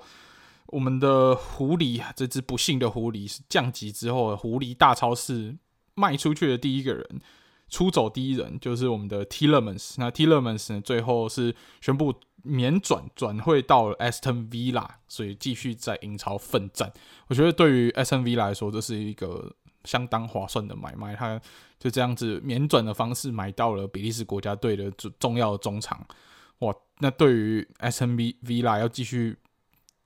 [0.74, 5.56] 我们的狐狸啊，这只不幸的狐狸是降级之后，狐狸大超市
[5.94, 7.20] 卖出去的第一个人，
[7.68, 9.94] 出走第一人就是我们的 Tielemans。
[9.98, 16.92] 那 Tielemans 呢，最后是宣布免转转会到 Aston Villa，所以继续在英超奋战。
[17.28, 21.14] 我觉得对于 Aston Villa 来说，这是一个相当划算的买卖。
[21.14, 21.40] 他
[21.78, 26.04] 就这样子免转的方式买到了比利时国家队的重重要的中场，
[26.58, 26.74] 哇！
[26.98, 29.36] 那对于 Aston Villa 要继续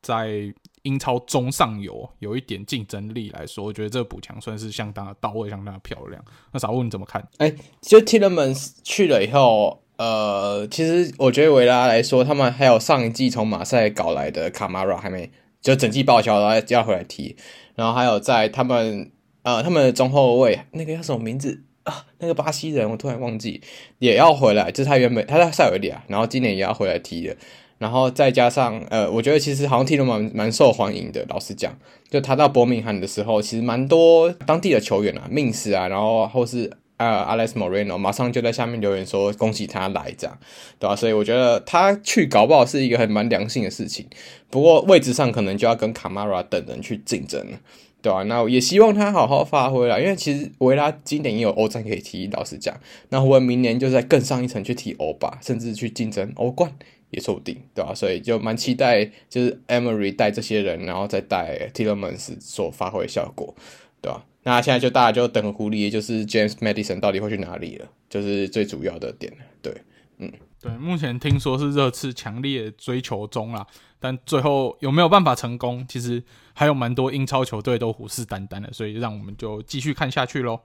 [0.03, 6.25] 在英超中上游有一点竞争力来说，我觉得这个补强算是相当的到位，相当的漂亮。
[6.53, 7.21] 那小问你怎么看？
[7.39, 15.31] 哎、欸，就 t i l e m a n 去了以后，呃，其实我觉得维拉来说，他们还有上一季从马赛搞来的卡马拉还没
[15.61, 17.37] 就整季报销，然后要回来踢，
[17.75, 19.11] 然后还有在他们
[19.43, 21.65] 呃他们的中后卫那个叫什么名字？
[21.83, 23.63] 啊，那个巴西人我突然忘记，
[23.99, 27.35] 也要回来，就是他原本他在塞维利亚，然后今年也要回来踢的，
[27.79, 31.25] 然后再加上呃，我觉得其实好像踢得蛮蛮受欢迎的。
[31.29, 31.73] 老实讲，
[32.11, 40.37] 就他到伯明翰的时候，其实蛮多当地的球员啊，命士啊，然后或是呃，Alex Moreno，马上就在下面留言说恭喜他来这样，
[40.81, 40.97] 对吧？
[40.97, 44.07] 所以我觉得他去搞不好是一个很蛮良性的事情，
[44.51, 47.59] 不过位置上可能就要跟卡马拉等人去竞争了。
[48.03, 52.77] 对啊，那也希望他好好发挥啦，因为其实维拉今年也有欧战可以踢，老实讲，
[53.11, 56.73] 那我明年就再更上一层去踢欧霸，甚至去竞争欧冠
[57.11, 57.95] 也说不定，对吧、啊？
[57.95, 63.55] 所以就蛮期待，就是 Emery 带这些人，然后再带 Tielemans 所发挥的效果，
[64.01, 64.25] 对吧、啊？
[64.45, 69.75] 那现在就大家就等狐狸，就是 James Madison 到底会去哪里了，就是最主要的点，对，
[70.19, 73.67] 嗯，对，目前听说是热刺强烈追求中啦。
[74.01, 75.85] 但最后有没有办法成功？
[75.89, 76.23] 其实
[76.55, 80.61] 还有蛮多英超球队都虎视眈眈的，所以让我们就继续看下去喽。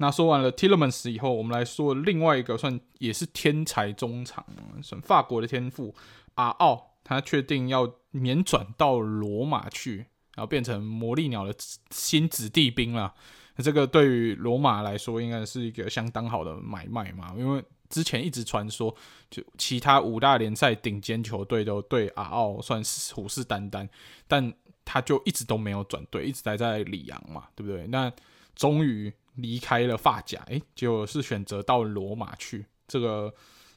[0.00, 4.44] 那说完了 Tillemans 以后，我们来说另外一个算也是天才中场，
[4.82, 5.94] 算法国的天赋
[6.34, 9.98] 阿奥，他确定要免转到罗马去，
[10.34, 11.54] 然后变成魔力鸟的
[11.90, 13.14] 新子弟兵了。
[13.56, 17.62] 那这个对于罗马来说，应该是一个相当好的买卖嘛，因为。
[17.90, 18.94] 之前一直传说，
[19.28, 23.88] 就其他五大联赛顶尖球队都对阿奥算是虎视眈眈，
[24.28, 27.88] 但他就一直都没有转队，一直待在里昂嘛，对不对？
[27.88, 28.08] 那
[28.54, 32.66] 终于离开了发甲，诶，结果是选择到罗马去。
[32.86, 33.32] 这个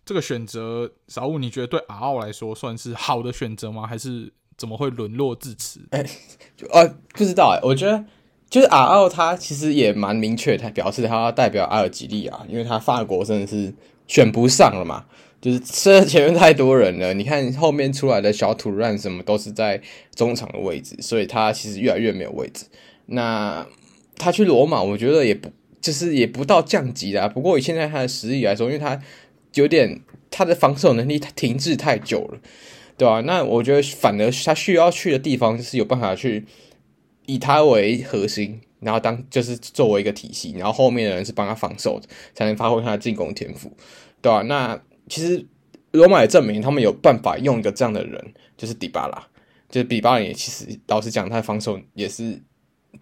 [0.06, 3.88] 这个选择，小五，你觉得对阿奥来说算是好的选择吗？
[3.88, 5.82] 还是怎么会沦落至此？
[5.91, 6.04] 哎，
[6.56, 8.06] 就呃，不知道哎，我觉得。
[8.49, 13.73] 就是阿奥，他其实也蛮明确，他表示他要代表阿尔及利亚，因为他法国真的是
[14.06, 15.06] 选不上了嘛，
[15.41, 17.15] 就是这前面太多人了。
[17.15, 19.82] 你看后面出来的小土乱什么都是在
[20.13, 22.67] 中场的位置，所以他其实越来越没有位置。
[23.08, 23.65] 那
[24.17, 25.49] 他去罗马，我觉得也不
[25.82, 27.28] 就是也不到降级啦。
[27.28, 29.02] 不过以现在他的实力来说，因为他
[29.54, 29.99] 有点
[30.30, 32.39] 他的防守能力停滞太久了，
[32.97, 33.21] 对吧？
[33.21, 36.45] 那我觉得反而他需要去的地方就是有办法去。
[37.26, 41.97] 以他为核心，然后当就是作为一个体系，然后后面的人是帮他防守，
[42.34, 43.71] 才能发挥他的进攻天赋，
[44.21, 44.41] 对吧、啊？
[44.41, 45.47] 那其实
[45.91, 49.26] 罗马也证明他们有办法用一个这样的人，就是迪巴拉，
[49.69, 52.41] 就是迪巴拉也其实老实讲，他的防守也是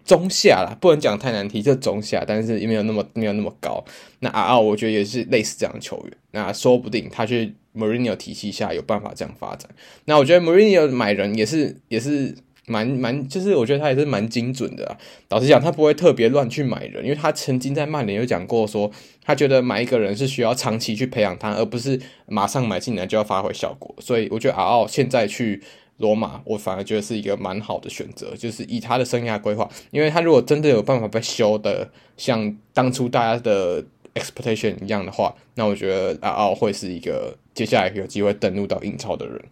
[0.04, 3.84] 中下啦，不能讲太难听，就中下，但是也没有那么没有那么高。
[4.20, 9.70] 那阿奥我觉得也是类似这样的球员，那说不定他去 Mourinho 体系下有办法这样发展。
[10.06, 12.34] 那我觉得 Mourinho 买人也是也是。
[12.66, 14.96] 蛮蛮，就是我觉得他也是蛮精准的啊。
[15.30, 18.88] 老实讲，他不会特别乱去买人，因为他曾经在曼联有讲过说，
[19.20, 23.92] 他觉得买一个人是需要长期去培养他，而不是马上买进来就要发挥效果。
[23.98, 25.60] 所以我觉得阿奥现在去
[26.02, 33.82] 罗马，我反而觉得是一个蛮好的选择，就是以他的生涯规划，因为他如果真的有办法被修的像当初大家的
[34.14, 39.42] expectation 一样的话，那我觉得阿奥会是一个接下来有机会登陆到英超的人。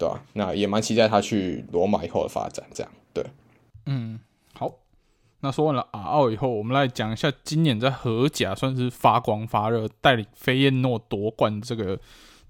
[0.00, 3.22] 对吧、那也蛮期待他去罗马以后的发展，这样对。
[3.84, 4.18] 嗯，
[4.54, 4.72] 好。
[5.40, 12.00] 那说完了阿奥以后，我们来讲一下今年在荷甲算是发光发热，带领飞燕诺夺冠这个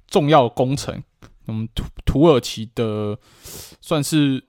[0.07, 1.03] 重要工程。
[1.51, 3.19] 我们土土耳其的
[3.81, 4.45] 算是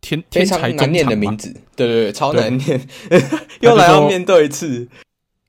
[0.00, 2.88] 天天才难念的名字，对对对，超难念，
[3.60, 4.88] 又来要面对一次。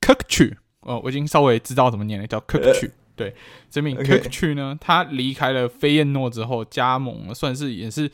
[0.02, 3.34] Kökçü 哦，我已经稍微知道怎么念了，叫 Kökçü 对，
[3.70, 8.12] 这名 Kökçü 呢，他离开了飞燕诺之后，加盟了算是也是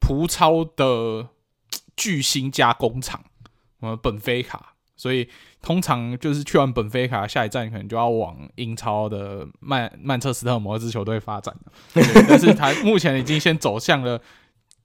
[0.00, 1.28] 葡超的
[1.96, 3.24] 巨星加工厂，
[3.80, 4.74] 呃，本菲卡。
[4.96, 5.26] 所以
[5.62, 11.72] 通常就是去完本菲卡，下一站可能就要往英超的曼曼彻斯特某支球队发展了。
[12.28, 14.20] 但是他目前已经先走向了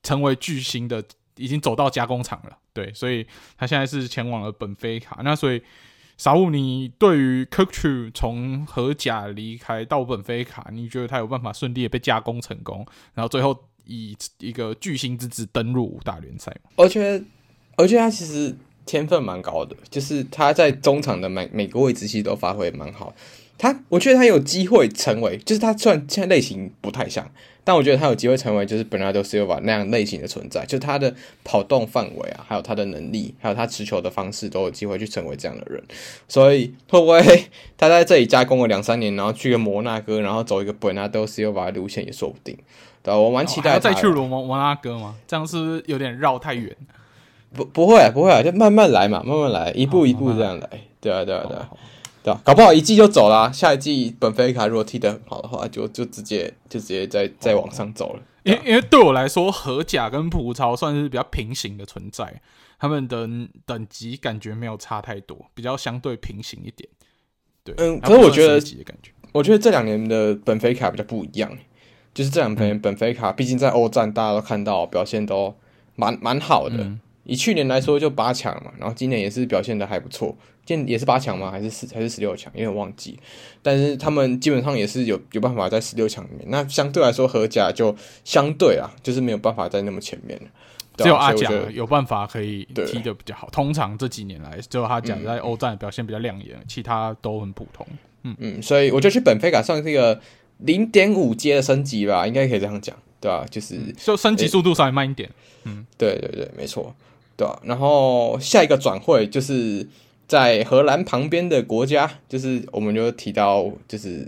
[0.03, 1.03] 成为巨星的，
[1.37, 2.57] 已经走到加工厂了。
[2.73, 3.25] 对，所以
[3.57, 5.21] 他现在是前往了本菲卡。
[5.23, 5.61] 那所以。
[6.17, 16.71] 沙乌，你对于 Kökçü 从荷甲离开到本菲卡，你觉得他有办法顺利的被加工成功，然后最后以一个巨星之姿登入大联赛吗？
[16.77, 17.25] 我觉得，
[17.75, 18.55] 我觉得他其实
[18.85, 23.13] 天分蛮高的，就是他在中场的每每个位置其实都发挥蛮好。
[23.57, 27.29] 他，我觉得他有机会成为，就是他虽然现在类型不太像。
[27.67, 35.83] 但我觉得他有机会成为就是 Bernardo Silva 那样类型的存在，就他的跑动范围啊，还有他的能力，还有他持球的方式，都有机会去成为这样的人。
[36.27, 37.19] 所以会不会
[37.75, 42.55] 他在这里加工了两三年，然后去个摩纳哥，然后走一个 Bernardo Silva 的路线也说不定。
[43.01, 45.15] 对，我蛮期待再去罗摩摩纳哥吗？
[45.25, 46.75] 这样是不是有点绕太远？
[47.55, 50.69] 不，不会啊，不会啊，就慢慢来嘛，慢慢来，一步一步这样来。
[50.99, 51.69] 对啊，对啊，对啊。
[52.23, 52.41] 对啊？
[52.43, 58.19] 搞不好一季就走了，下一季本菲卡如果踢得很好的话，就就直接就直接再再往上走了。
[58.41, 62.41] 因为因为对我来说，荷甲跟葡超算是比较平行的存在，
[62.79, 63.27] 他们的
[63.65, 66.89] 等级感觉没有差太多，比较相对平行一点。
[67.63, 68.59] 对，嗯，可是我觉得，
[69.31, 71.51] 我觉得这两年的本菲卡比较不一样，
[72.13, 75.55] 就是这两年本菲卡毕竟在欧战大家都看到表现都
[75.95, 76.77] 蛮蛮好的。
[76.77, 80.35] 嗯以去年来说就八强嘛，然后今年也是表现的还不错，
[80.65, 81.51] 今年也是八强吗？
[81.51, 82.51] 还是十还是十六强？
[82.55, 83.19] 有点忘记。
[83.61, 86.45] 但是他们基本上也是有有办法在十六强里面。
[86.47, 90.39] 那相对来说，荷甲就相对啊，就是没有办法在那么前面。
[90.97, 93.49] 只有阿甲有办法可以踢的比较好。
[93.49, 97.85] 通常这几年来，只有阿甲在欧战表现比较亮眼，嗯，其他都很普通。
[98.23, 100.17] 嗯嗯，所以我觉得去本菲卡算是一个
[100.59, 103.45] 零点五阶的升级吧，应该可以这样讲，对吧？
[103.51, 105.29] 就是就升级速度稍微慢一点。
[105.65, 106.95] 嗯，对对对，没错。
[107.37, 109.87] 对啊，然后下一个转会就是
[110.27, 114.27] 在荷兰旁边的国家，就是我们就提到就是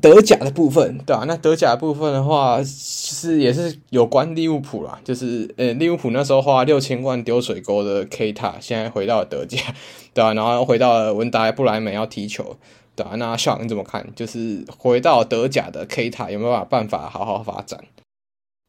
[0.00, 9.58] 德甲的部分，对啊，那德甲部分的话，其实也是有关利物浦啦，就是呃利物浦那时候花六千万丢水沟的 K 塔，现在回到了德甲，
[10.12, 12.56] 对啊，然后回到了文达布莱梅要踢球，
[12.94, 14.06] 对啊，那小你怎么看？
[14.14, 17.80] 就是回到德甲的 K 塔有没有办法好好发展？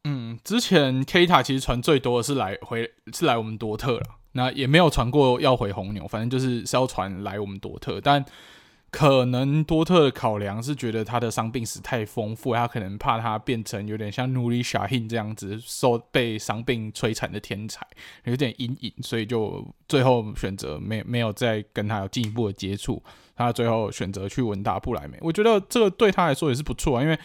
[0.04, 8.24] 嗯，之前 Keita 其实传最多的是来回是来我们多特了，那也没有传过要回红牛，反正就是是要传来我们多特，但
[8.90, 17.86] 可能多特的考量是觉得他的伤病史太丰富，他可能怕他变成有点像 Nuri Sahin 这样子受被伤病摧残的天才，
[18.24, 23.02] 有点阴影，所以就最后选择没没有再跟他有进一步的接触，
[23.36, 27.18] 他最后选择去文达不莱梅，我觉得这个对他来说也是不错啊，因为。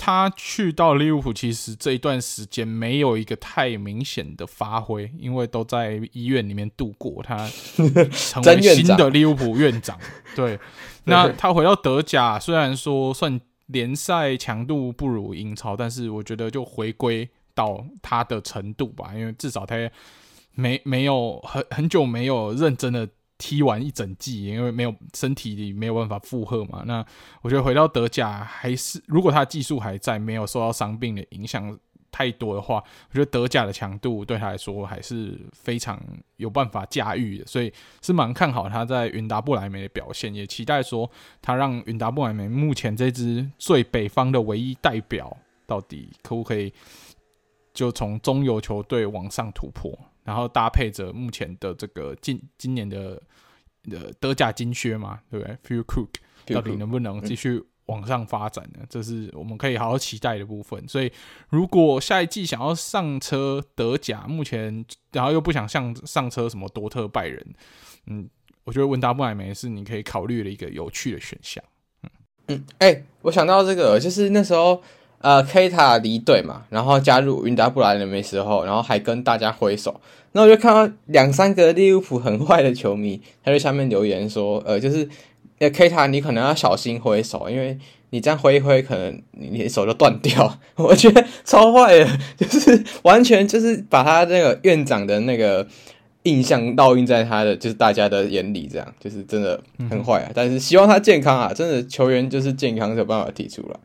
[0.00, 7.20] 他去到利物浦，其实这一段时间没有一个太明显的发挥，因为都在医院里面度过。
[7.22, 7.36] 他
[8.14, 9.98] 成为新的利物浦院长，
[10.36, 10.58] 对。
[11.04, 19.74] 那他回到德甲，虽然说算联赛强度不如英超，但是我觉得就回归到他的程度吧，因为至少他
[20.54, 23.08] 没没有很很久没有认真的。
[23.38, 26.82] 踢完一整季，因为没有身体里没有办法负荷嘛。
[26.84, 27.04] 那
[27.40, 31.78] 我觉得回到德甲还是，如果他技术还在，没有受到伤病的影响
[32.10, 36.02] 太多的话，我觉得德甲的强度对他来说还是非常
[36.36, 37.46] 有办法驾驭的。
[37.46, 37.72] 所以
[38.02, 41.08] 是蛮看好他在云达不莱梅的表现，也期待说
[41.40, 46.72] 他让云达不莱梅目前这支最北方的唯一代表，到底可不可以
[47.72, 49.96] 就从中游球队往上突破。
[50.28, 53.18] 然后搭配着目前的这个今今年的
[53.90, 56.08] 呃德甲金靴嘛，对不对 f e e l Cook
[56.54, 60.86] 到底能不能继续往上发展呢，这是我们可以好好期待的部分。
[60.86, 61.10] 所以，
[61.48, 67.54] 如果下一季想要上车德甲，目前然后又不想上上车什么多特拜仁，
[68.08, 68.28] 嗯，
[68.64, 71.64] 我觉得文达不莱梅是你可以考虑的一个有趣的选项。
[72.02, 72.10] 嗯
[72.48, 74.82] 嗯，哎、欸，我想到这个，就是那时候
[75.20, 80.00] 呃，K 塔离队嘛，然后加入云达不莱梅时候，然后还跟大家挥手，
[80.32, 85.08] 那我就看到两三个利物浦很坏的球迷，他在下面留言说，呃，就是。
[85.60, 87.76] 那 K 塔，你可能要小心挥手，因为
[88.10, 90.56] 你这样挥一挥，可能你的手就断掉。
[90.76, 95.66] 我觉得超坏的，就是完全就是把他那个院长的那个
[96.22, 99.60] 印象烙印在他的就是大家的眼里，这样就是真的
[99.90, 100.30] 很坏啊。
[100.32, 103.76] 但是希望他健康啊，真的球员就是健康才有办法踢出来，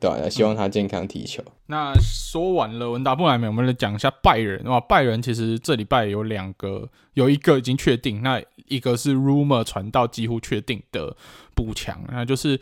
[0.00, 1.42] 对、希望他健康踢球。
[1.66, 4.78] 那说完了文达不莱梅，我们来讲一下拜仁哇。
[4.80, 11.16] 拜仁其实这礼拜有两个，有一个已经确定，那一个是 rumor 传到几乎确定的
[11.54, 12.60] 补强，那就是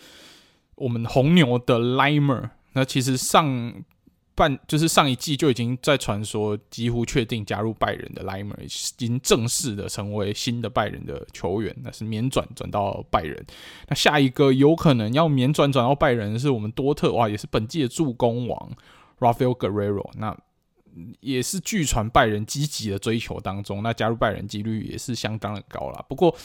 [0.77, 2.51] 我们红牛的 Limer。
[2.73, 3.73] 那其实上
[4.37, 13.45] 半就是上一季就已经在传说，几乎确定加入拜仁的 Limer 已经正式的成为新的拜仁的球员，那是免转转到拜仁。
[13.89, 18.71] 那下一个有可能要免转转到拜仁的是我们多特哇，也是本季的助攻王。
[19.19, 20.37] Rafael Guerrero，那
[21.21, 26.05] 也是据传拜仁积极的追求当中，那加入拜仁几率也是相当的高啦。
[26.07, 26.37] 不过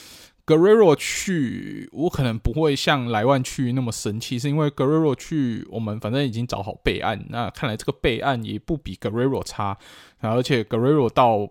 [0.45, 9.77] Guerrero 去，我可能不会像莱万去那么生气，是因为 Guerrero 去，我们反正已经找好备案，那看来这个备案也不比 Guerrero 差，
[10.19, 11.47] 而且 Guerrero 到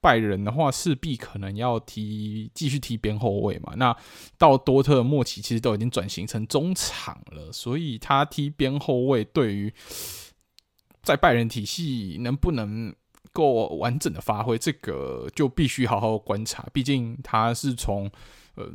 [0.00, 3.74] 拜仁的话，势必可能要踢继续踢边后卫嘛。
[3.76, 3.96] 那
[4.36, 9.72] 到多特末期，其实都已经转型成中场了，所以他踢边后卫对于
[11.04, 12.92] 在拜仁体系能不能
[13.32, 16.66] 够完整的发挥，这个就必须好好观察。
[16.72, 18.10] 毕竟他是从
[18.54, 18.70] 呃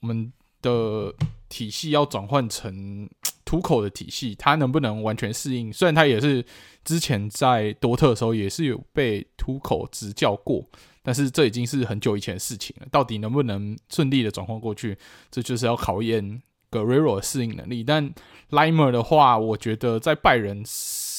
[0.00, 1.14] 我们的
[1.48, 3.08] 体系要转换成
[3.44, 5.72] 图口的体系，他能不能完全适应？
[5.72, 6.44] 虽然他也是
[6.84, 10.64] 之前在多特的时候也是有被图口执教过，
[11.02, 12.86] 但是这已经是很久以前的事情了。
[12.90, 14.96] 到底能不能顺利的转换过去，
[15.30, 17.82] 这就是要考验 Guerrero 的适应能力。
[17.84, 18.14] 但
[18.50, 20.62] Limer 的话，我觉得在拜仁。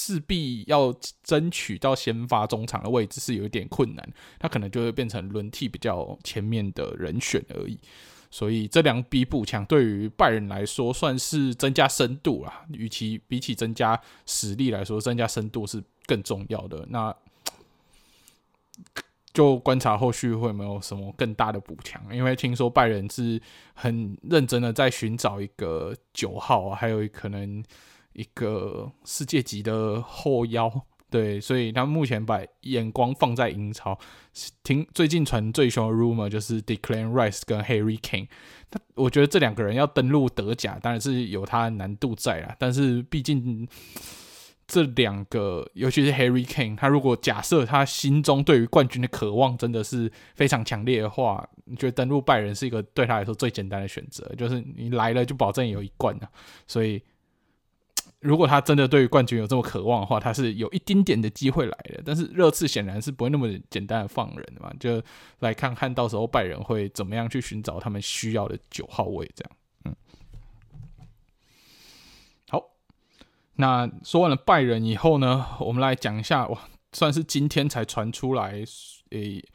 [0.06, 0.94] 势必要
[1.24, 7.80] 争取到先发中场的位置是有一点困难，他可能就会变成轮替比较前面的人选而已。
[8.30, 16.86] 所以这两笔补强对于拜仁来说算是增加深度啦，与其比起增加实力来说，增加深度是更重要的。
[16.92, 17.16] 那
[19.34, 23.42] 就观察后续会没有什么更大的补强，因为听说拜仁是
[23.74, 27.64] 很认真的在寻找一个九号啊，还有可能。
[28.16, 30.72] 一个世界级的后腰，
[31.12, 33.98] 对，所以他目前把眼光放在英超。
[34.64, 38.28] 听最近传最凶的 rumor 就是 Declan Rice 跟 Harry Kane。
[38.72, 42.56] 他我觉得这两个人要登陆德甲，当然是有他的难度在啦。
[42.58, 43.68] 但是毕竟
[44.66, 56.30] 这两个，尤其是 Harry Kane，他如果假设他心中对于冠军的渴望真的是非常强烈的话，你觉得登陆拜仁是一个对他来说最简单的选择，就是你来了就保证有一冠啊。
[56.66, 57.02] 所以。
[58.26, 62.02] 如果他真的对于冠军有这么渴望的话，他是有一丁点的机会来的。
[62.04, 65.00] 但是热刺显然是不会那么简单的放人的嘛，就
[65.40, 69.52] 来看看到时候拜仁会怎么样去寻找他们需要的九号位，这样。
[69.86, 69.96] 嗯，
[72.50, 72.64] 好，
[73.58, 76.60] 那说完了拜仁以后呢，我们来讲一下，哇，
[76.94, 78.64] 算是今天才传出来，
[79.12, 79.46] 诶、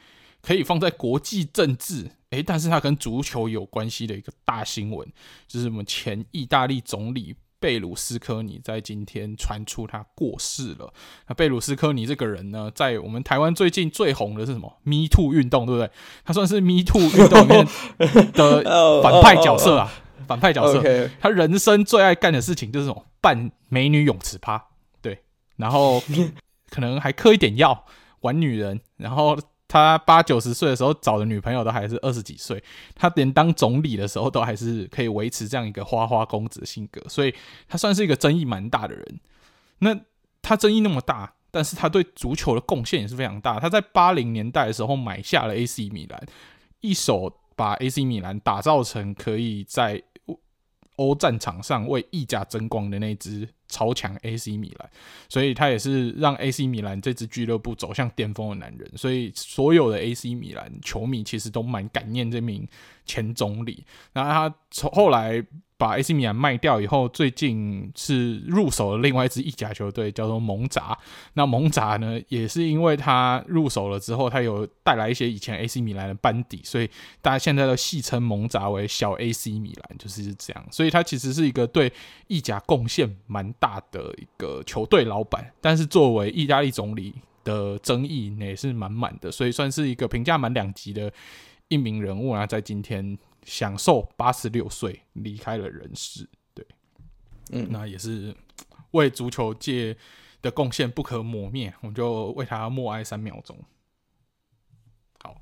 [0.40, 5.12] 可以放在国际政治，诶、但是它跟足球有关系的一个大新闻，
[5.48, 7.34] 就是我们前意大利总理。
[7.60, 10.92] 贝鲁斯科尼在今天传出他过世了。
[11.28, 15.90] 那贝鲁斯科尼这个人呢，在我们台湾最近最红的是什么？Me Too 运动，对不对？
[16.24, 17.66] 他算是 Me Too 运动里面
[18.32, 19.92] 的反派角色啊，
[20.26, 20.82] 反派角色。
[21.20, 23.04] 他人生最爱干的事情就是什么？
[23.20, 24.64] 扮美女泳池趴，
[25.02, 25.22] 对，
[25.56, 26.02] 然后
[26.70, 27.84] 可能还嗑一点药，
[28.20, 29.38] 玩女人，然后。
[29.72, 32.60] 他八九十岁的时候找的女朋友都还是二十几岁，
[32.96, 37.32] 他连当总理的时候都还是可以维持这样一个花花公子的性格，所以
[37.68, 39.20] 他算是一个争议蛮大的人。
[39.78, 39.96] 那
[40.42, 43.60] 他争议那么大，但是他对足球的贡献也是非常大。
[43.60, 46.20] 他在八零年代的时候买下了 AC 米兰，
[46.80, 50.02] 一手把 AC 米兰打造成可以在
[51.00, 54.90] 欧战场上为意甲争光的那支超强 AC 米兰，
[55.30, 58.86] 所以他也是让 AC 米兰这支俱乐部走向巅峰的男人。
[58.96, 62.68] 所以所有的 AC 米兰球迷其实都蛮感念这名
[63.06, 63.82] 前总理。
[64.12, 65.42] 然后他从后来
[65.80, 70.96] 把 AC 米兰卖掉以后，最近是入手了另外一支意甲球队，叫做蒙扎。
[71.32, 76.86] 那蒙扎呢，也是因为他入手了之后，他有带来一些以前 AC 米兰的班底，所以
[77.22, 80.66] 大家现在都戏称蒙扎为小 AC 米兰，就是这样。
[80.70, 81.90] 所以他其实是一个对
[82.26, 91.10] 意甲贡献蛮大的一个球队老板，但是作为意大利总理的争议也是满满的，所以算是一个评价满两级的
[91.68, 93.18] 一名人物啊，在今天。
[93.44, 96.66] 享受八十六岁离开了人世，对，
[97.52, 98.34] 嗯，那也是
[98.92, 99.96] 为足球界
[100.42, 103.56] 的贡献不可磨灭，我们就为他默哀三秒钟。
[105.22, 105.36] 好，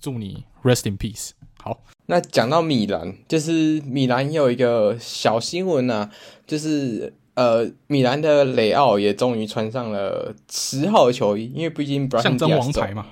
[0.00, 1.30] 祝你 rest in peace。
[1.60, 6.10] 好，那讲到米兰，就是米兰也有一个小新闻啊，
[6.46, 13.06] 就是呃，米兰的雷奥也终于穿上了十号的球衣，因为毕竟象征王牌嘛。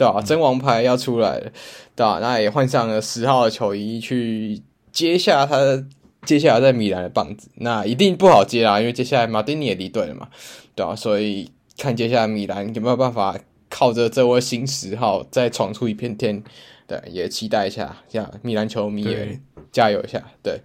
[0.00, 1.52] 对啊，真王牌要出来了，
[1.94, 4.58] 对啊，那也换上了十号的球衣去
[4.90, 5.84] 接下他
[6.24, 10.30] 接下来在米兰的棒子，那一定不好接啦，因为接下来马丁尼也离队了嘛，
[10.74, 13.38] 对啊，所以看接下来米兰有没有办法
[13.68, 16.42] 靠着这位新十号再闯出一片天，
[16.86, 19.38] 对，也期待一下，这样米兰球迷也
[19.70, 20.58] 加油一下，对。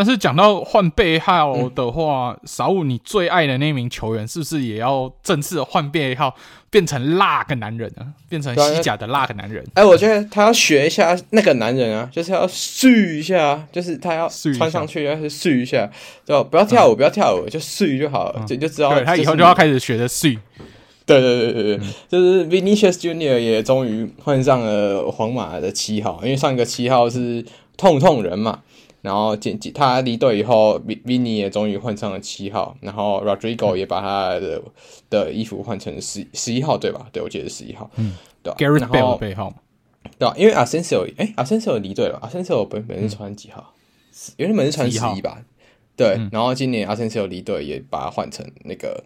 [0.00, 6.34] 但是讲到换背号的话，小、嗯、五你最爱的那名球员是不是也要正式换背号，
[6.70, 8.08] 变成辣个男人啊？
[8.26, 9.62] 变成西甲的辣个男人？
[9.74, 14.26] 哎、欸，我觉得他要学一下那个男人啊，就是要试一下，就是他要
[14.56, 15.86] 穿上去要试一下，
[16.24, 16.42] 就？
[16.44, 18.94] 不要跳舞，嗯、不要跳舞，就试就好了，就、嗯、就知道。
[18.94, 20.34] 对，他以后就要开始学的试。
[21.04, 27.44] 对对对对对，嗯、就是 Vinicius Junior 也终于换上了皇马的七号，因为上一个七号是
[27.76, 28.60] 痛痛人嘛。
[29.02, 29.34] 然后，
[29.74, 34.62] 他离队以后，Vini 也终于换上了七号，然后 Rodrigo 也把他的
[35.08, 37.08] 的衣服换成十十一号，对吧？
[37.10, 39.54] 对，我记得是十一号，嗯，对的背号，
[40.18, 40.34] 对啊？
[40.36, 43.72] 因为 Asensio，哎，Asensio 离队了，Asensio 本本是穿几号？
[44.36, 45.42] 原本是穿十一吧？
[45.96, 49.02] 对，嗯、然后今年 Asensio 离队，也把它换成那个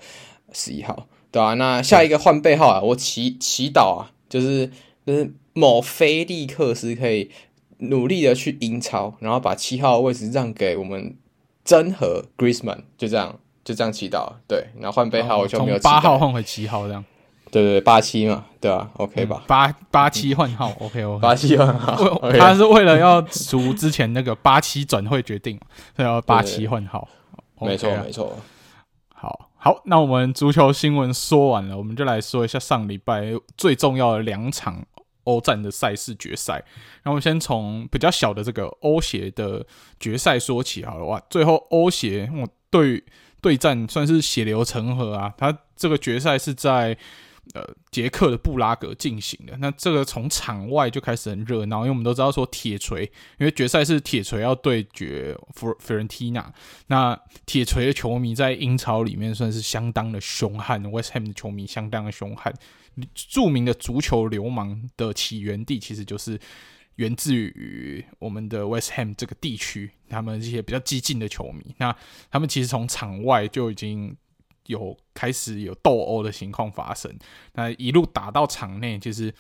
[0.52, 1.54] 十一号，对啊？
[1.54, 4.68] 那下一个换背号啊，我祈祈祷啊，就是
[5.06, 7.30] 就是某菲利克斯可以。
[7.78, 11.16] 努力的去英超，然后把七号位置让给我们
[11.64, 14.32] 真和 Griezmann，就这样就这样祈祷。
[14.46, 17.04] 对，然后换背号我就没有八号换回七号这样。
[17.50, 19.44] 对对对，八七嘛，对吧？OK 吧？
[19.46, 21.22] 八八七换号，OK OK。
[21.22, 25.56] 八七换号，他是为了要除之前那个八七转会决定，
[25.94, 27.08] 所以要八七换号。
[27.60, 28.36] 没错没错。
[29.14, 34.84] 好好，那我们足球新闻说完了，我们就来说一下上礼拜最重要的两场。
[35.24, 36.62] 欧战的赛事决赛，
[37.02, 39.66] 那我们先从比较小的这个欧协的
[39.98, 41.22] 决赛说起好了哇！
[41.28, 43.02] 最后欧协我对
[43.40, 46.96] 对战算是血流成河啊，他这个决赛是在
[47.52, 49.54] 呃捷克的布拉格进行的。
[49.58, 53.04] 那这个从场外就开始很热闹，因为我们都知道说铁锤，
[53.38, 56.52] 因为决赛是铁锤要对决弗费伦蒂娜，
[56.86, 62.54] 那铁锤的球迷在英超里面算是相当的凶悍，West Ham 的球迷相当的凶悍。
[63.14, 66.38] 著名的足球流氓的起源地，其实就是
[66.96, 71.74] 源自于我们的 West Ham 这个地区，他们这些比较激进的球迷。
[71.78, 71.94] 那
[72.30, 74.16] 他们其实从场外就已经
[74.66, 77.12] 有开始有斗殴的情况发生，
[77.54, 79.34] 那一路打到场内，其实，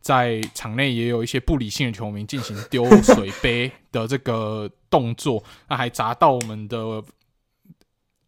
[0.00, 7.02] 在场内也有一些不理性的球迷进行丢水杯的这个动作，那还砸到我们的。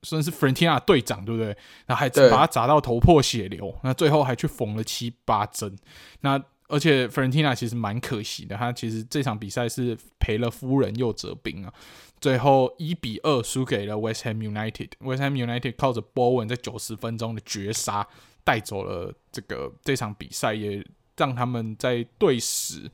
[0.02, 1.48] 算是 Fiorentina 队长，对不对？
[1.86, 5.76] 然后还把他砸到头破血流，那最后还去缝了七八针。
[6.20, 11.72] 那而且 Fiorentina 其实蛮可惜的，他其实这场比赛是赔了夫人又折兵啊。
[12.20, 14.90] 最后一比二输给了 West Ham United。
[15.00, 18.06] West Ham United 靠着 Bowen 在九十分钟的绝杀
[18.44, 20.84] 带走了这个这场比赛，也
[21.16, 22.90] 让他们在队史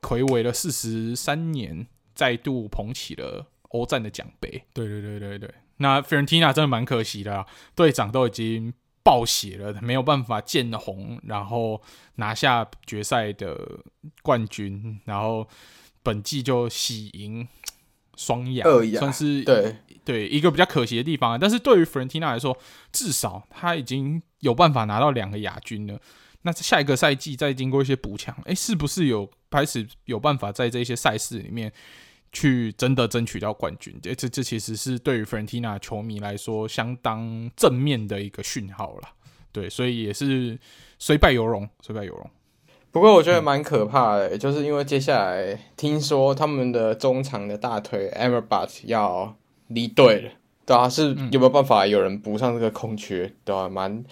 [0.00, 4.64] 魁违了四十三年再度捧起了欧战的奖杯。
[4.72, 5.54] 对对对对对。
[5.78, 8.72] 那 Fiorentina 真的蛮可惜的啊，队长都已经
[9.02, 11.80] 爆血了，没有办法见红，然后
[12.16, 13.80] 拿下决赛的
[14.22, 15.48] 冠军，然后
[16.02, 17.48] 本季就喜迎
[18.16, 21.38] 双亚，亚算是对对一个比较可惜的地方。
[21.38, 22.56] 但是对于 Fiorentina 来说，
[22.92, 25.98] 至少他已经有办法拿到两个亚军了。
[26.42, 31.72] 那下一个赛季再经过一些补强，诶，是不是有开始有办法在这些赛事里面？
[32.32, 39.08] 去真的争取到冠军，这这这其实是对于 Fiorentina 球迷来说相当正面的一个讯号了。
[39.50, 40.58] 对，所以也是
[40.98, 42.30] 虽败犹荣，虽败犹荣。
[42.90, 49.36] 不过我觉得蛮可怕的，嗯、就是因为接下来听说他们的中场的大腿 Amrabat 要
[49.68, 50.30] 离队了，
[50.64, 53.32] 对啊，是有没有办法有人补上这个空缺？
[53.44, 54.04] 对啊，蛮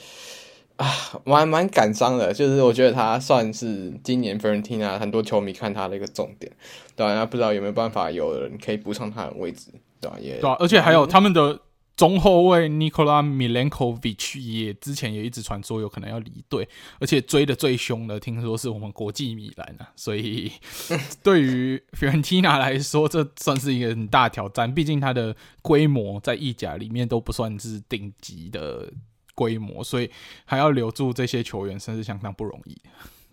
[0.76, 0.86] 啊，
[1.24, 2.32] 蛮蛮感伤的。
[2.32, 6.52] 就是我觉得他算是今年 Fiorentina 很多球迷看他的一个重点，
[6.96, 9.70] 对啊，不知道有没有办法有人可以补上他的位置，
[10.00, 10.18] 对吧？
[10.18, 11.60] 也对啊，而且还有他们的。
[11.96, 16.68] 中后卫 Nikola Milenkovic 也之前也一直传说有可能要离队，
[17.00, 19.88] 而且追的最凶的，听说是我们国际米兰啊。
[19.96, 20.52] 所以
[21.24, 24.74] 对于 Fiorentina 来说，这算是一个很大挑战。
[24.74, 28.92] 毕竟它的规模在意甲里面都不算是顶级的
[29.34, 30.10] 规模，所以
[30.44, 32.76] 还要留住这些球员，甚至相当不容易。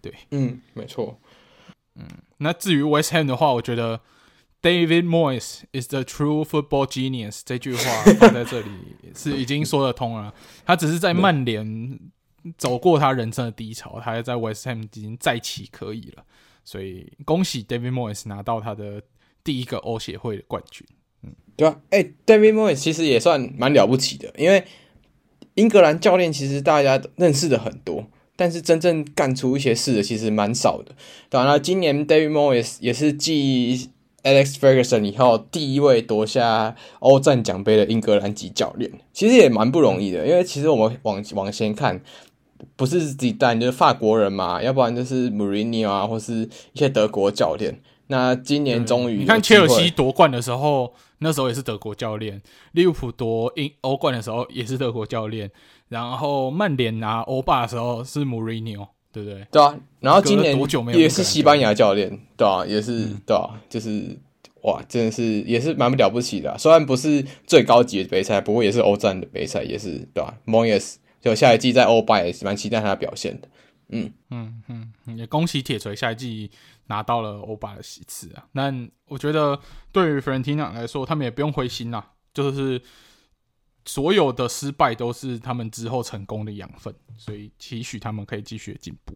[0.01, 1.19] 对，嗯，没错。
[1.95, 4.01] 嗯，那至于 West Ham 的话，我觉得。
[4.63, 7.41] David Moyes is the true football genius。
[7.43, 7.81] 这句话
[8.17, 8.69] 放在这里
[9.13, 10.33] 是已经说得通了。
[10.65, 11.99] 他只是在曼联
[12.57, 16.23] 走过他人生的低潮，他还在 West Ham 已经再起可以了。
[16.63, 19.03] 所以恭喜 David Moyes 拿到他的
[19.43, 20.87] 第一个欧协会的冠军。
[21.23, 24.65] 嗯，对啊，哎、欸，David Moyes 其实也算蛮了不起的，因为
[25.55, 30.93] 英格兰教练其实大家认识的很多，但是真正干出一些事的其实蛮少的。
[31.29, 33.89] 当然了，今年 David Moyes 也是继
[34.23, 40.25] Alex Ferguson 以后第一位夺下欧战奖杯的英格兰籍教练，其实也蛮不容易的。
[40.25, 42.01] 因为其实我们往往前看，
[42.75, 47.81] 不是自己带就是法国人嘛，要不然就是 Mourinho 啊，或是一些德国教练。
[48.07, 52.39] 那今年终于，你看切尔西夺冠的时候，那时候也是德国教练；
[52.73, 55.47] 利物浦夺英欧冠的时候也是德国教练；
[55.93, 58.87] 然后曼联拿欧霸的时候是 Mourinho。
[59.13, 59.47] 对不对？
[59.51, 64.17] 对啊，然后今年多久没也是西班牙教练，对啊，也是、嗯、对啊，就是
[64.63, 66.57] 哇，真的是也是蛮不了不起的、啊。
[66.57, 73.47] 虽然不是最高级的杯赛，不过也是欧战的杯赛，也是对吧？Moyes 就下一季在欧霸也是蛮期待他的表现的。
[73.89, 76.49] 嗯嗯嗯，也恭喜铁锤下一季
[76.87, 78.43] 拿到了欧霸的席次啊。
[78.53, 78.73] 那
[79.09, 79.59] 我觉得
[79.91, 82.81] 对于 Fiorentina 来说，他们也不用灰心呐、啊，就是。
[83.85, 89.13] 所有的失败都是他们之后成功的养分，所以期许他们可以继续进步。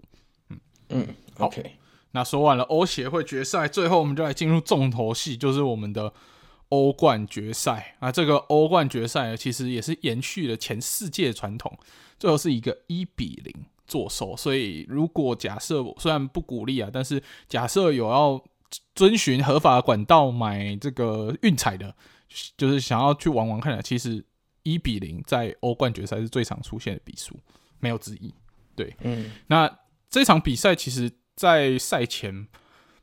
[0.50, 0.60] 嗯
[0.90, 1.08] 嗯
[1.38, 1.72] ，OK。
[2.12, 6.12] 那说完了欧协会决赛，最后我们就来进入重头戏，就是我们的
[6.70, 7.96] 欧冠决赛。
[8.00, 11.78] 啊，这个欧冠决赛呢，其实也是延续了前四届传统，
[12.20, 13.54] 最后是一个一比零
[13.86, 14.36] 作收。
[14.36, 18.44] 所以，如果假设虽然不鼓励啊，但是假设有要
[18.96, 21.96] 遵循合法管道买这个运彩的，
[22.58, 24.26] 就是想要去玩玩看的，其实。
[24.74, 27.40] 一比零在欧冠决赛是最常出现的比数，
[27.80, 28.34] 没有之一。
[28.76, 32.48] 对，嗯，那这场比赛其实，在赛前，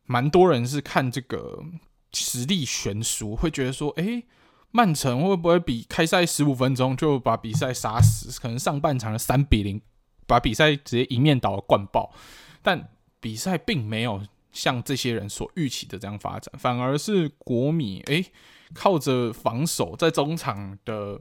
[0.05, 1.65] 蛮多人是看这个
[2.13, 4.27] 实力悬殊，会觉得说，哎、欸，
[4.73, 8.39] 曼城会不会比开赛十五分钟就把比赛杀死？
[8.39, 9.81] 可能上半场的三比零，
[10.27, 12.15] 把比赛直接一面倒的灌爆。
[12.63, 12.91] 但
[13.21, 18.33] 比赛并没有像这些人所预期的这样发展，反而是国米，哎、欸。
[18.73, 21.21] 靠着防守，在中场的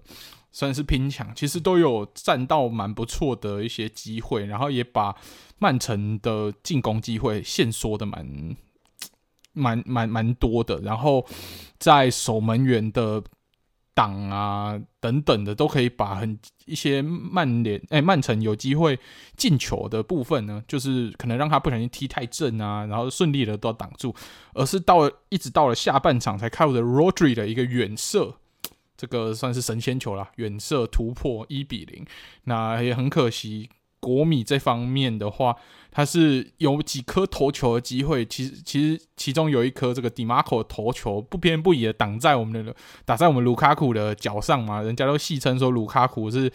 [0.51, 5.15] 算是拼抢，其实都有占到蛮不错的一些机会，然后也把
[5.57, 8.55] 曼城的进攻机会限缩的蛮
[9.53, 11.25] 蛮蛮蛮多的，然后
[11.77, 13.23] 在守门员的。
[13.93, 18.99] 挡啊等等的都可以把很一些曼联哎曼城有机会
[19.37, 24.15] 进球的部分呢，就是可能让他不小心踢太正啊，然后顺利的都要挡住，
[24.53, 28.35] 而是到一直到了下半场才靠着 Rodri 的一个远射，
[28.97, 32.05] 这个算是神仙球啦，远射突破一比零，
[32.45, 33.69] 那也很可惜。
[34.03, 35.55] 国米这方面的话，
[35.89, 42.75] 他是有几颗头球的机会，其实其实其中有一颗这个 Dimarco 的头球不偏不倚的挡在我们的
[43.05, 46.51] 打在我们卢卡库的脚上嘛，人家都戏称说卢卡库是。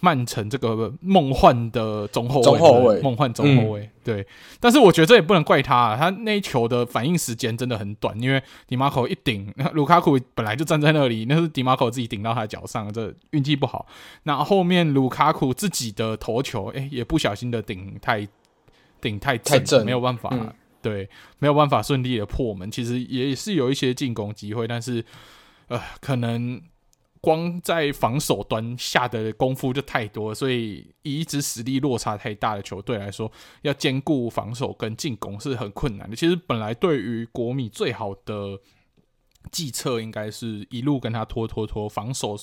[0.00, 4.26] 曼城这个梦幻的中后卫，中后卫，梦幻中后卫，嗯、对。
[4.60, 13.86] 但是我觉得这也不能怪他，啊，他那一球的反应时间真的很短，因为迪马科一顶， 卢卡库本来就站在那里，那是迪马科自己顶到他脚上，这运气不好。
[14.22, 18.26] 那后面卢卡库自己的头球，哎、欸，也不小心的顶太
[19.00, 22.70] 顶太正，太正没有办法，嗯、对，没有办法顺利的破门。
[22.70, 25.04] 其实也是有一些进攻机会，但是
[25.66, 26.60] 呃，可能。
[27.20, 33.30] 光在防守端下的功夫就太多，所以以一支实力落差太大的球队来说，
[33.62, 36.16] 要兼顾防守跟进攻是很困难的。
[36.16, 38.58] 其实本来对于国米最好的
[39.50, 42.36] 计策，应该是一路跟他拖拖拖，防守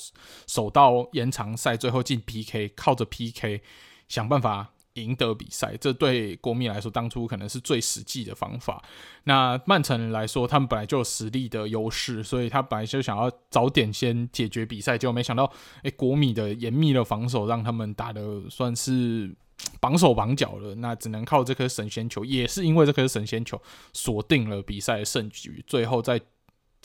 [0.45, 3.61] 守到延长赛，最后进 PK，靠着 PK
[4.07, 4.74] 想办法。
[4.95, 8.83] 赢得比赛，这对国米来说当初可能是最实际的方法。
[9.23, 15.51] 那曼城来说，他们本来就有实力的优势，所以他本来就想要早点先解决比赛，结果没想到，
[15.83, 19.35] 哎，国米的严密的防守让他们打得算是
[19.79, 20.75] 绑手绑脚了。
[20.75, 23.61] 那只能靠这颗神仙球，也是因为这颗神仙球
[23.93, 26.19] 锁定了比赛的胜局，最后在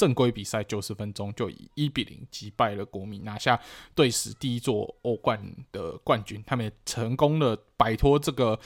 [0.01, 3.61] 正规比赛九十分钟就以一比零击败了国米，拿下
[3.95, 5.39] 队史第一座欧冠
[5.73, 6.43] 的冠军。
[6.47, 8.59] 他们也成功的摆脱这个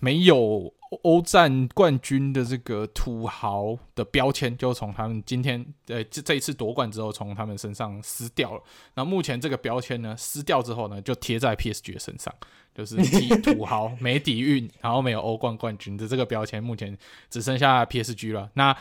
[0.00, 8.60] 没有欧战冠军的这个土豪的标签，就从他们今天呃这这一次夺冠之后，从他们身上撕掉了。
[8.94, 12.34] 那目前这个标签呢，撕掉之后呢，就贴在 PSG 的身上。
[12.74, 12.96] 就是
[13.42, 16.96] 土豪没底蕴，然后没有欧冠冠军的这个标签，目前
[17.28, 18.48] 只剩下 PSG 了。
[18.54, 18.76] 那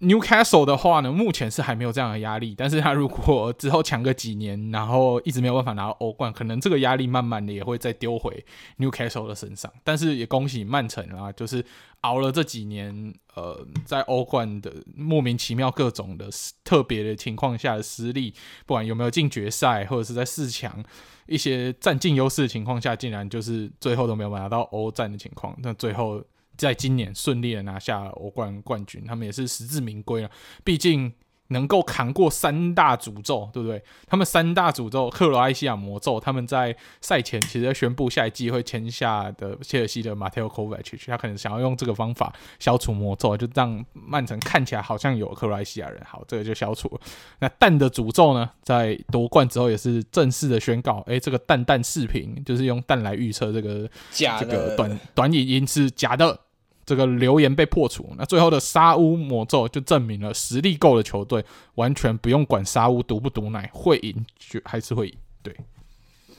[0.00, 8.42] Newcastle 的话呢，目前是还没有这样的压力，但是他如果之后强个几年，然后一直没有办法拿到欧冠，可能这个压力慢慢的也会再丢回
[8.78, 9.70] Newcastle 的身上。
[9.84, 11.62] 但是也恭喜曼城啊，就是
[12.00, 16.30] 熬了这几年，呃，在欧冠的莫名其妙各种的
[16.64, 18.32] 特别的情况下的失利，
[18.64, 20.82] 不管有没有进决赛，或者是在四强
[21.26, 26.24] 一些占尽优势的情况下，竟然就是最后都没有拿到欧战的情况，那最后。
[26.56, 30.30] 在今年顺利的拿下欧冠冠军，他们也是实至名归了。
[30.64, 31.12] 毕竟
[31.50, 33.80] 能够扛过三大诅咒，对不对？
[34.08, 46.02] 他们三大诅咒，克罗埃西亚魔咒，他们在赛前其实宣布下一季会签下的切尔西的马特奥科维奇，他可能想要用这个方法消除魔咒，就让曼城看起来好像有克罗埃西亚人。
[46.04, 47.00] 好，这个就消除了。
[47.38, 56.40] 那蛋的诅咒呢，在夺冠之后也是正式的宣告，诶，这个蛋蛋视频就是用蛋来预测这个假的，这个短短影音是假的。
[56.86, 65.14] 这个留言被破除，那最后的沙乌魔咒就证明了实力够的球队完全不用管沙乌毒不毒奶，会赢就还是会赢。
[65.42, 65.52] 对，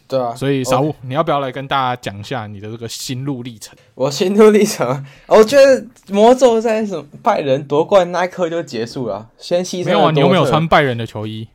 [0.07, 0.33] 对啊。
[0.33, 3.77] 所以沙乌.你要不要来跟大家讲一下你的这个心路历程？
[3.93, 9.85] 我心路历程， 我觉得魔咒在什么拜仁夺冠那一刻就结束了，先牺牲。
[9.85, 11.49] 没有啊，你有没有穿拜仁的球衣？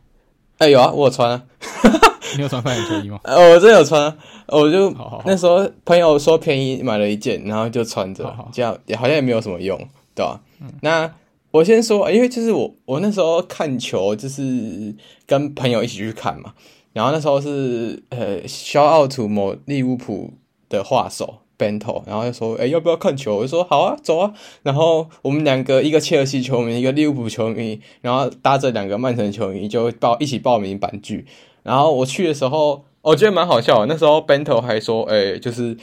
[0.62, 1.42] 哎、欸，有啊，我有穿啊。
[2.36, 3.18] 你有穿拜仁球衣吗？
[3.24, 4.94] 呃，我真的有穿啊，我就
[5.24, 9.76] 那时候朋友说便宜买了一件，然后就穿着，这样也好像也没有什么用，
[10.14, 10.40] 对吧？
[10.60, 11.12] 嗯、那
[11.50, 14.94] 我先说，因为就是我我那时候看球就是
[15.26, 16.52] 跟朋友一起去看嘛，
[16.92, 20.32] 然后那时候是呃，shout out to 某利物浦
[20.68, 23.36] 的画手 Bento，然后就说，哎、要不要看球？
[23.36, 24.32] 我就说好啊，走啊。
[24.62, 31.26] 然后我们两个，一个切尔西球迷，一个利物浦球迷，然后搭着两个曼城球迷就报一起报名板剧。
[31.62, 33.86] 然后我去的时候，我觉得蛮好笑。
[33.86, 35.76] 那时候 Bento 还说：“哎、就是，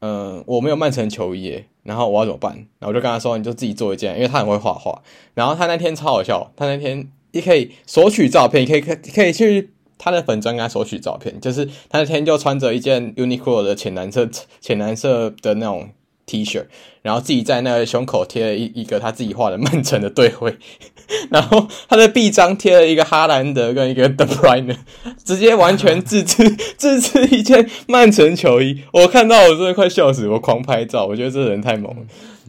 [0.00, 5.02] 嗯、我没有曼城球衣，然后我要怎么办？”然后我就跟他说：“你就自己做一件，因为他很会画画。”
[5.34, 11.38] 然后他那天超好笑，他那天你可以索取照片，可以可可以去他的粉专跟他索取照片。
[11.40, 14.28] 就是他那天就穿着一件 Uniqlo 的浅蓝色
[14.60, 15.90] 浅蓝色的那种
[16.24, 16.64] T 恤，
[17.02, 20.56] 然后自己在那个胸口贴了一一个他自己画的曼城的队徽。
[21.30, 24.76] 然后他的臂章贴了一个哈兰德跟一个 De Bruyne，
[25.24, 28.82] 直接完全自制 自制一件曼城球衣。
[28.92, 32.02] 我看到我真的快笑死，我狂拍照，我觉得这人太猛了。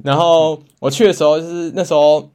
[0.03, 2.29] 然后我去的时候就是那时候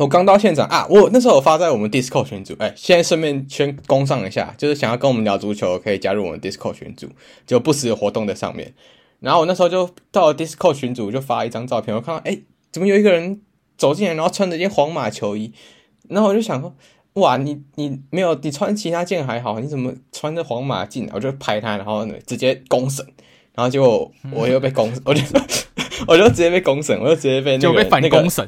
[0.00, 7.10] 我刚到现场啊，我那时候我发在我们 Discord 群组，哎，现在顺便先攻上一下，就是想要跟我们聊足球，可以加入我们 Discord 群组，
[7.46, 8.72] 就不时有活动在上面。
[9.18, 12.38] 然后我那时候就到了 Discord 群组，就发一张照片，我看到哎，
[12.72, 13.42] 怎么有一个人？
[13.76, 15.52] 走进来，然后穿着一件皇马球衣，
[16.08, 16.74] 然后我就想说，
[17.14, 21.12] 哇，你你没有，你穿其他件还好，你怎么穿着皇马进来？
[21.14, 23.02] 我就拍他，然后直接公审，
[23.54, 25.22] 然后结果我又被公，我就
[26.06, 28.46] 我就直接被公审，我就直接被那个就被反公审，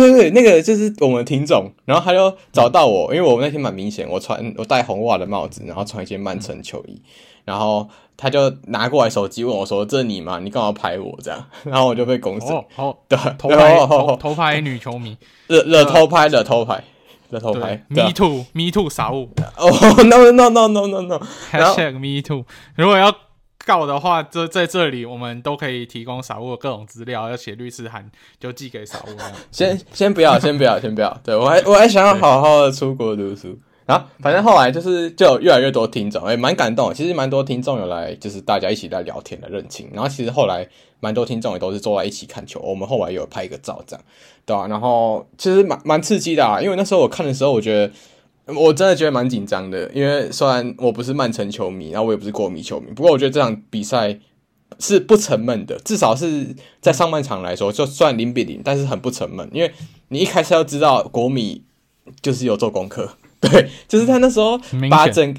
[0.00, 7.00] 对对对，那个就是我们听众，然后他就找到我，因为我那天蛮明显，我穿我戴红袜的帽子，然后穿一件曼城球衣，
[7.44, 7.88] 然后。
[8.16, 10.38] 他就拿过来手机问我说：“这是你吗？
[10.38, 12.48] 你干嘛拍我这样？” 然后我就被公审。
[12.48, 15.18] 哦，好， 对，偷拍，偷拍女球迷，
[15.48, 16.80] 惹惹偷拍的偷拍，
[17.30, 17.84] 惹偷拍。
[17.88, 19.28] Me too，Me too，傻物。
[19.56, 19.68] 哦
[20.04, 21.20] ，No，No，No，No，No，No。
[21.50, 22.44] Hashtag Me too。
[22.76, 23.12] 如果要
[23.66, 29.16] 告的话，这在这里我们都可以提供傻物各种资料，要写律师函就寄给傻物。
[29.50, 31.20] 先先不要，先不要，先不要。
[31.24, 33.58] 对我还我还想要好好的出国读书。
[33.86, 36.94] 然后，反正后来就是就有越来越多听众，哎，蛮感动。
[36.94, 39.90] 其实蛮多听众有来，就是大家一起在聊天的认亲。
[39.92, 40.66] 然后其实后来
[41.00, 42.58] 蛮多听众也都是坐在一起看球。
[42.60, 44.02] 我们后来有拍一个照，这样，
[44.46, 44.66] 对吧？
[44.68, 47.92] 然后其实蛮蛮刺激的啊，因为那时候我看的时候，我觉得
[48.46, 49.90] 我真的觉得蛮紧张的。
[49.94, 54.18] 因为虽然我不是曼城球迷，然后我也不是国米球迷，不过我觉得这场比赛
[54.78, 55.78] 是不沉闷的。
[55.84, 59.48] 至少是在上半场来说，就算零比零，但是很不沉闷。
[59.52, 59.72] 因为
[60.08, 61.62] 你一开始要知道国米
[62.20, 63.16] 就是有做功课。
[63.44, 64.58] 对，就是他那时候
[64.90, 65.36] 把整，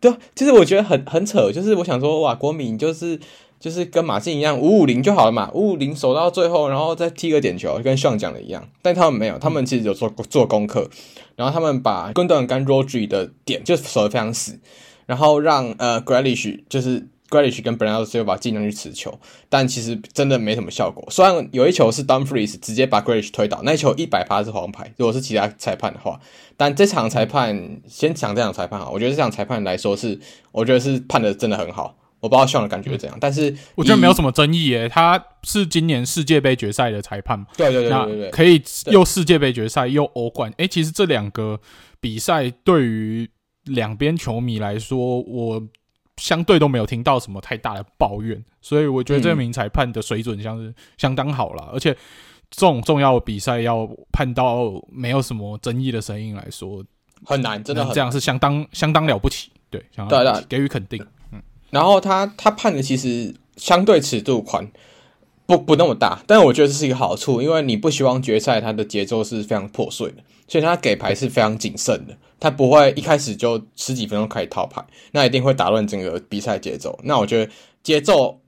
[0.00, 3.20] 对，其实我觉得很很扯，就是我想说，哇，国米就是
[3.60, 10.88] 就是跟马竞一样五五零就好了嘛，五五零守到最后，然后再踢个点球，跟上讲的一样，但他们没有，他们其实有做做功课，
[11.36, 14.58] 然后他们把根顿跟 Rodri 的点就守得非常死，
[15.06, 19.18] 然后让呃 Grealish 就是 Grealish 跟 Bernardo Silva 尽量去持球，
[19.48, 21.04] 但其实真的没什么效果。
[21.10, 26.20] 虽然有一球是 Dumfries 直接把 Grealish 推倒，那一球一百趴是黄牌，如果是其他裁判的话。
[26.56, 30.20] 但这场裁判先讲这场裁判啊，我觉得这场裁判来说是，
[30.52, 31.96] 我觉得是判的真的很好。
[32.24, 34.88] 我不知道笑的感觉是怎样，但是我觉得没有什么争议诶。
[34.88, 37.44] 他是今年世界杯决赛的裁判嘛？
[37.54, 40.50] 对对对对对，可以又世界杯决赛又欧冠。
[40.56, 41.60] 诶，其实这两个
[42.00, 43.28] 比赛对于
[43.64, 45.62] 两边球迷来说，我
[46.16, 51.68] 相对都没有听到什么太大的抱怨，所以我觉得这名裁判的水准像是相当好了。
[51.74, 51.92] 而且
[52.50, 56.82] 这种重要的比赛要判到没有什么争议的声音来说，
[57.26, 59.50] 很难，真的很难，这样是相当相当了不起。
[59.68, 61.04] 对，相当了不起，给予肯定。
[61.74, 64.70] 然后他他判的其实相对尺度宽，
[65.44, 76.96] 不不那么大，但我觉得这是一个好处，因为你不希望决赛它的节奏是非常破碎的，所以他给牌是非常谨慎的，他不会一开始就十几分钟开始套牌，那一定会打乱整个比赛节奏。
[77.02, 77.50] 那我觉得
[77.82, 78.38] 节奏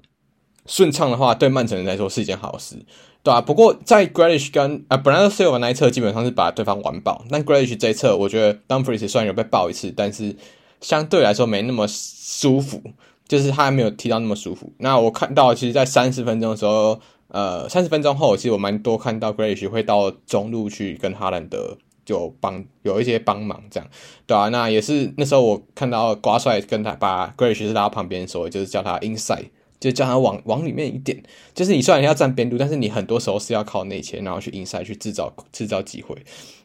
[0.66, 2.77] 顺畅的话，对曼城人来说是一件好事，
[3.24, 3.41] 对、啊？
[3.41, 10.37] 不过在 Grealish 跟啊 Bernardo Silva 那一侧基本上是把对方玩爆，但 Grealish 这一侧我觉得 Dumfries 虽然有被爆一次，但是
[10.81, 12.81] 相对来说没那么舒服。
[13.29, 14.72] 就是他还没有踢到那么舒服。
[14.79, 23.89] 那我看到，其实，在三十分钟的时候，呃，三十分钟后，其实我蛮多看到 Grish 会到中路去跟哈兰德就帮有一些帮忙，这样，
[24.27, 29.47] 对啊，那也是那时候我看到瓜帅跟他把 Grealish 拉到旁边的时候，就是叫他 inside，
[29.81, 31.20] 就叫他往往里面一点。
[31.53, 36.16] 就是你虽然要站边路，但是你很多时候是要靠内切，然后去 inside 去制造制造机会。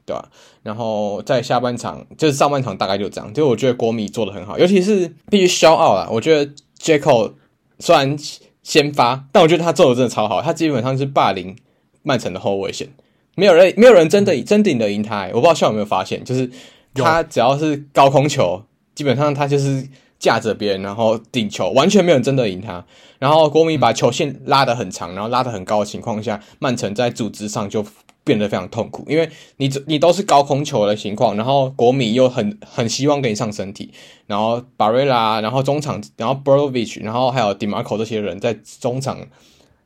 [0.06, 0.30] 对吧？
[0.64, 3.34] 然后在下半场，就是上半场大概就这样。
[3.34, 6.08] 就我觉得国米做的很好，尤其是必须 shout out 啦。
[6.12, 7.34] 我觉得 Jaco
[7.80, 8.18] 虽然
[8.64, 10.41] 先发，但我觉得他做的真的超好。
[10.41, 11.56] 他基本上是霸凌
[12.04, 12.88] 曼城的后卫线，
[13.36, 15.28] 没有人没有人真的真顶得赢他。
[15.28, 16.49] 我不知道校友有没有发现，就是
[16.93, 19.88] 他只要是高空球，基本上他就是
[20.20, 22.86] 架着别人，然后顶球，完全没有人真的赢他。
[23.18, 27.86] 然后国米把球线拉得很长，然后拉得很高的情况下，曼城在组织上就。
[28.24, 33.91] 变得非常痛苦，因为你你都是高空球的情况，然后国米又很很希望给你上身体，
[34.28, 39.19] 然后巴瑞拉，然后中场，然后 Brozovic，然后还有 Dimarco 这些人在中场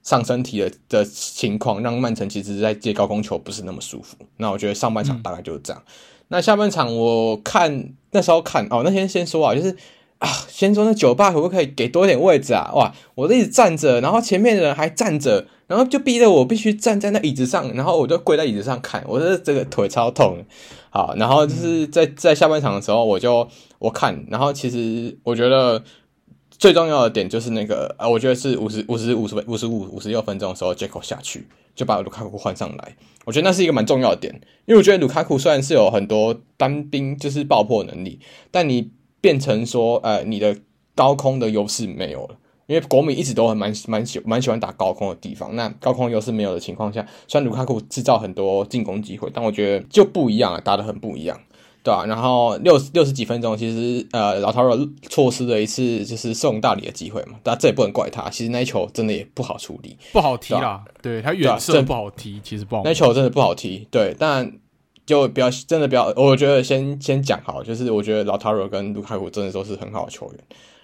[0.04, 4.18] 上身体的的情况，让曼城其实在接高空球不是那么舒服。
[4.38, 5.82] 那我觉得上半场大概就是这样。
[5.86, 5.92] 嗯、
[6.30, 9.76] 那下半场我看那时候看哦，那天先说啊，就是。
[10.20, 12.72] 啊，先说那酒吧可不可以给多一点位置啊？
[12.74, 20.38] 哇，我一直站着，然后前面的人还站着，然后就逼得我必须站在那椅子上，然后我就跪在椅子上看，我的这个腿超痛。
[20.90, 23.46] 好，然后就是在在下半场的时候，我就
[23.78, 25.84] 我看，然后其实我觉得
[26.50, 31.46] 最重要的点就是那个啊，我觉得是五十五十五十五十五五十六分钟的时候，Dzeko 下去
[31.76, 32.96] 就把卢卡库换上来，
[33.26, 34.34] 我觉得那是一个蛮重要的点，
[34.66, 38.92] 因为我觉得卢卡库虽然是有很多单兵就是爆破能力，但你。
[39.26, 40.56] 变成说，呃，你的
[40.94, 45.56] 高空的优势没有了，因为国米一直都很蛮蛮喜蛮喜欢打高空的地方。
[45.56, 51.42] 那高空优势没有的情况下，虽然卢卡库制造很多进攻机会，但我觉得就不一样了，打得很不一样，
[51.82, 52.06] 对吧、啊？
[52.06, 54.78] 然后六六十几分钟，其实呃，老陶尔
[55.10, 64.60] 错失了一次就是送大礼的机会嘛，但这也不能怪他，其实那一球真的也不好处理，不好踢啦，对，他远射不好踢，其实不好，那球真的不好踢，对，但。
[65.06, 70.40] 就比较真的比较，我觉得先先讲好，就是我觉得老塔罗跟卢卡库真的都是很好的球员。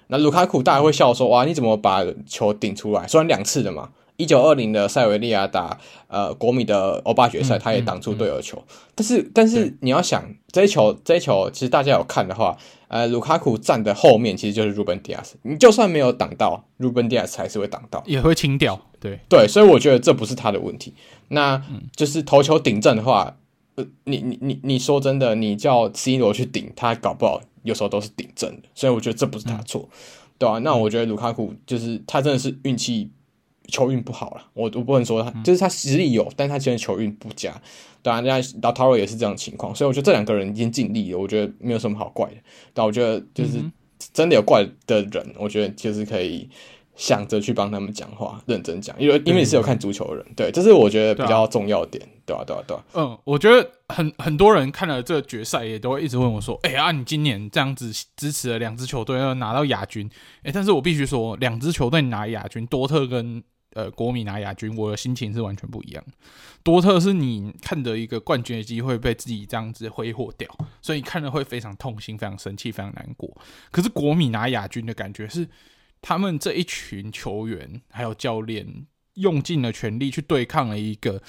[0.08, 3.08] 那卢卡库大家会笑说，哇，你怎么把球顶出来？
[3.08, 8.58] 虽然两次的嘛，一九二零的塞维利亚打呃国米的欧霸决赛，他也挡住队友球。
[8.58, 12.58] 嗯嗯嗯、但是但是你要想，这一球这一球，其实大家有看的话，
[12.90, 18.80] 呃，卢卡库站的后面其实就是鲁本迪亚斯，你就算没有挡到，鲁本迪亚斯还是会挡到，也会清掉。
[19.00, 20.94] 对对，所以我觉得这不是他的问题。
[21.30, 21.60] 那
[21.96, 23.38] 就是头球顶正的话。
[23.76, 29.98] 呃，你你你你说真的，你叫 C 罗去顶他，搞不好有时候都是顶正的，所以我觉得这不是他错，嗯、
[30.38, 30.60] 对吧、啊？
[30.60, 33.10] 那我觉得卢卡库就是他真的是运气
[33.68, 37.62] 球运不好了，我我不能说他，嗯、就是他实力有，但他其实球运不佳，
[38.02, 42.36] 当然，人家老塔罗也是这样的情况，所以我觉得这两个人已经尽力了，我觉得没有什么好怪的。
[42.74, 43.64] 但我觉得就是
[44.12, 46.50] 真的有怪的人，嗯、我觉得就是可以。
[46.96, 52.84] 想着去帮他们讲话，认真讲，因为因为你是有看足球的人，对，这是我觉得比较重要点，对啊，对啊，对啊。
[52.94, 60.08] 嗯，我觉得很很多人看了这个决赛，也都会一直问我说：“哎呀，你今年这样子支持了两支球队要拿到亚军，
[60.44, 63.42] 哎，但是我必须说，两支球队拿亚军，多特跟
[63.74, 66.04] 呃国米拿亚军，我的心情是完全不一样。
[66.62, 70.48] 多特是你看着一个冠军的机会被自己这样子挥霍掉，
[70.82, 73.36] 所以你看了会非常痛心、非常生气、非常难过。
[73.72, 75.48] 可是国米拿亚军的感觉是。
[76.02, 81.22] 他们这一群球员还有教练用尽了全力去对抗了一个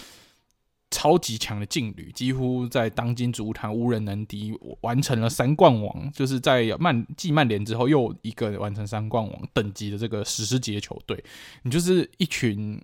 [0.91, 4.53] 超级强的劲旅，几乎在当今足坛无人能敌，
[4.83, 11.25] 完成了三冠王，就是在曼继曼联之后又一个完成三冠王等级的这个史诗级的球队。
[11.62, 12.79] 你就是一群，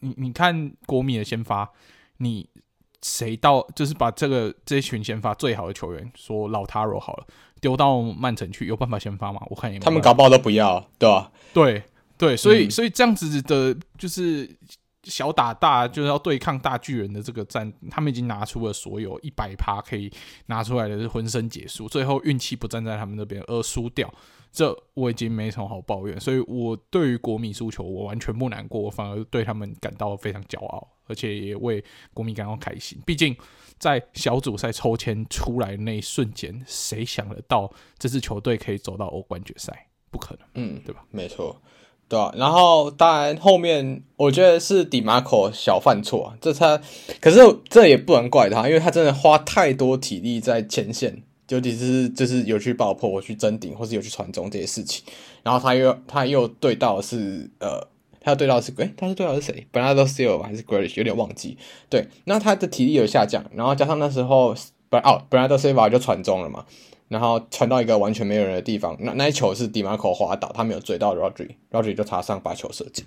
[0.00, 1.70] 你你看国米的先发，
[2.18, 2.46] 你
[3.00, 7.26] 谁到就是把这个这一群先发最好的球员，说老塔罗好了，
[7.64, 9.40] 丢到曼城去，有办法先发吗？
[9.48, 11.32] 我看也没，他们搞不好都不要，对吧？
[11.54, 11.82] 对
[12.18, 14.50] 对，所以、嗯、所以这样子的，就是。
[15.06, 20.10] 小打大就是要对抗大巨人的这个战，他们已经拿出了所有一百趴可以
[20.46, 24.10] 拿出来的是浑身解数，最后运气不站在他们那边而输掉，
[24.54, 26.18] 这我已经没什么好抱怨。
[26.18, 31.84] 所以我对于国米输球，我完全不难过，我反而对他们感到非常骄傲，而且也为
[32.14, 32.98] 国米感到开心。
[33.04, 33.36] 毕竟
[33.78, 39.88] 在小组赛抽签出来的那一瞬间，谁想得到这支球队可以走到欧冠决赛？
[40.10, 41.04] 不可能，嗯，对吧？
[41.10, 41.60] 没错。
[42.06, 46.78] 对啊，然后当然后面我觉得是迪马科小犯错，这他
[47.18, 47.40] 可是
[47.70, 55.04] 这也不能怪他，因为他真的花太多体力在前线，尤其是就是有去爆破、我去争顶，或是有去传中这些事情。
[55.42, 57.86] 然后他又他又对到是呃，
[58.20, 60.96] 他又对到是诶，他是对到是谁？Bernardo Silva 还是 Grealish？
[60.96, 61.58] 有点忘记。
[61.88, 64.54] 对，那他的体力有下降，然后加上那时候
[64.88, 66.64] 本哦，Bernardo Silva 就传中了嘛。
[67.06, 73.04] 然后传到一个完全没有人的地方，那那一球是迪马科滑倒，他没有追到 Rodri，Rodri 就插上把球射进，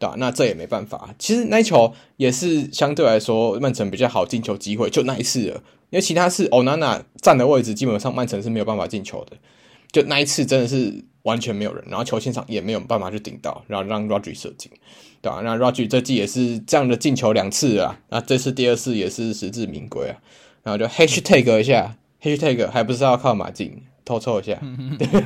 [0.00, 0.16] 对吧？
[0.18, 1.14] 那这也没办法。
[1.16, 9.36] 其实那一球也是相对来说曼城比较好进球机会，就那一次了，因为其他是欧娜娜站的位置，基本上曼城是没有办法进球的。
[9.92, 14.70] 就那一次真的是完全没有人，然后球线上也没有办法去顶到，然后让 Rodri 射进，
[15.22, 15.40] 对吧？
[15.42, 20.16] 那 Rogers 这季也是这样的进球两次啊，那这次第二次也是实至名归啊，
[20.62, 21.96] 然后就 Hashtag 一下。
[22.22, 24.58] Hashtag 还不是要靠马竞偷抽一下，
[24.98, 25.20] 对对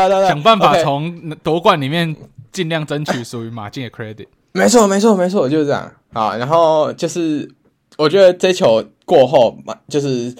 [0.00, 2.14] 啊，想办法从夺冠里面
[2.52, 4.26] 尽量争取属于马竞的 credit。
[4.52, 6.36] 没错，没错，没错，就是这样啊。
[6.36, 7.50] 然后就是
[7.96, 9.56] 我觉得这球过后，
[9.88, 10.34] 就是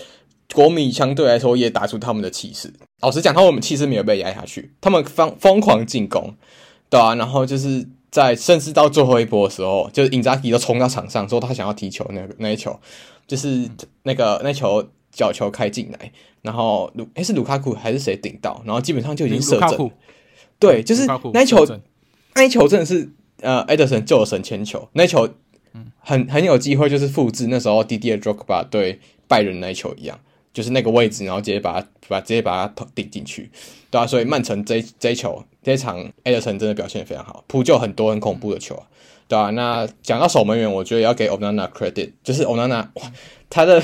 [0.54, 2.72] 国米相对来说也打出他们的气势。
[3.00, 6.34] 老实讲，他们气势没有被压下去，他们疯疯狂进攻，
[6.88, 7.14] 对啊。
[7.14, 12.78] 然后就是在甚至到最后一波的时候，就是因扎吉都冲到场上说他想要踢球，那个那一球。
[13.28, 13.68] 就是
[14.04, 19.90] 那个那球角球开进来，然后鲁诶、欸、是卢卡库还是谁顶到，然后基本上就已经射正。
[20.60, 21.04] 对，就是
[21.34, 21.66] 那一球，
[22.36, 25.28] 那一球真的是呃，埃德森救了神前球，那一球
[26.06, 30.16] 很很有机会，就是复制那时候 Didier Drogba 对拜仁那一球一样，
[30.52, 33.50] 就是那个位置，然后直接把它把直接把它顶进去，
[33.90, 38.86] 对啊，所以曼城这这一球这一场埃德森真的表现非常好，扑救很多很恐怖的球啊。
[39.26, 43.12] 对啊，那讲到守门员，我觉得要给 Onana credit，就是 Onana，哇，
[43.50, 43.82] 他的，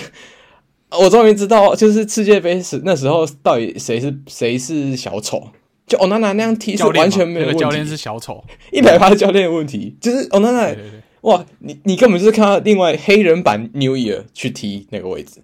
[0.91, 5.49] 我终于知道，就是世界杯时那时候到底谁是谁是小丑，
[5.89, 10.77] 就 Onana 那样踢是完全没有问题，教练是小丑，一百趴教练的问题，就是 Onana，
[11.23, 15.43] 哇，你你根本就是看到另外黑人版 New Year 去踢那个位置，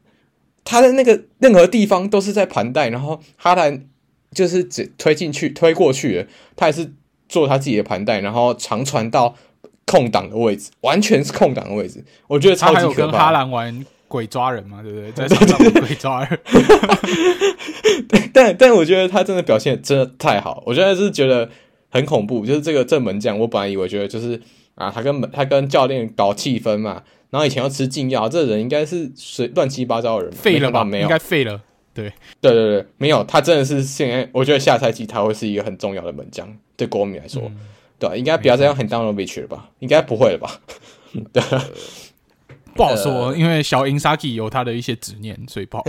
[0.63, 3.87] 他的那个任何地方都是在盘带，然后哈兰
[4.33, 6.93] 就是只推进去推过去了，他也是
[7.29, 9.35] 做他自己的盘带，然后长传到。
[9.91, 12.83] 空档的位置，完全是空档的位置，我觉得超级可怕。
[12.83, 15.11] 他还有跟哈兰玩鬼抓人嘛，对不对？
[15.13, 16.39] 在场 上鬼抓人。
[18.35, 21.49] 但但我觉得他真的表现真的太好，我觉得是觉得
[21.89, 22.45] 很恐怖。
[22.45, 24.39] 就是这个正门将，我本来以为觉得就是
[24.79, 30.83] 啊，他跟他跟教练搞气氛嘛，然后以前要吃禁药，这个人应该是随乱七八糟的人，废了吧？
[30.83, 31.61] 没有，应该废了。
[31.93, 37.43] 对对对对，没有，他真的是现在，我觉得下赛季他会是一个很重要的门将，对国米来说。
[37.45, 37.57] 嗯
[38.01, 39.71] 对，应该不要再用 Handanovic 了吧？
[39.81, 40.61] 应该不会了吧？
[41.33, 41.43] 对，
[42.77, 45.83] 不好说，呃、因为小 Inzaghi 有他的一些执念，所以不好。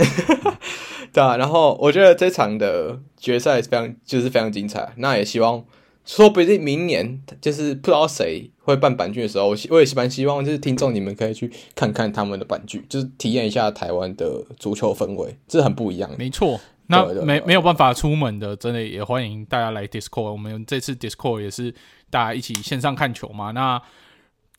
[1.14, 4.92] 对啊，然后我觉得这场的决赛非常就是非常精彩。
[4.96, 5.64] 那也希望
[6.10, 16.10] 说不定明年就是不知道谁会办板剧的时候，我我也蛮希望就是听众你们可以去看看他们的板剧，就是体验一下台湾的足球氛围，这很不一样。
[16.18, 16.58] 没错。
[16.88, 20.32] 那没没有办法出门的，真的也欢迎大家来 Discord。
[20.32, 21.72] 我们这次 Discord 也是
[22.10, 23.52] 大家一起线上看球嘛。
[23.52, 23.80] 那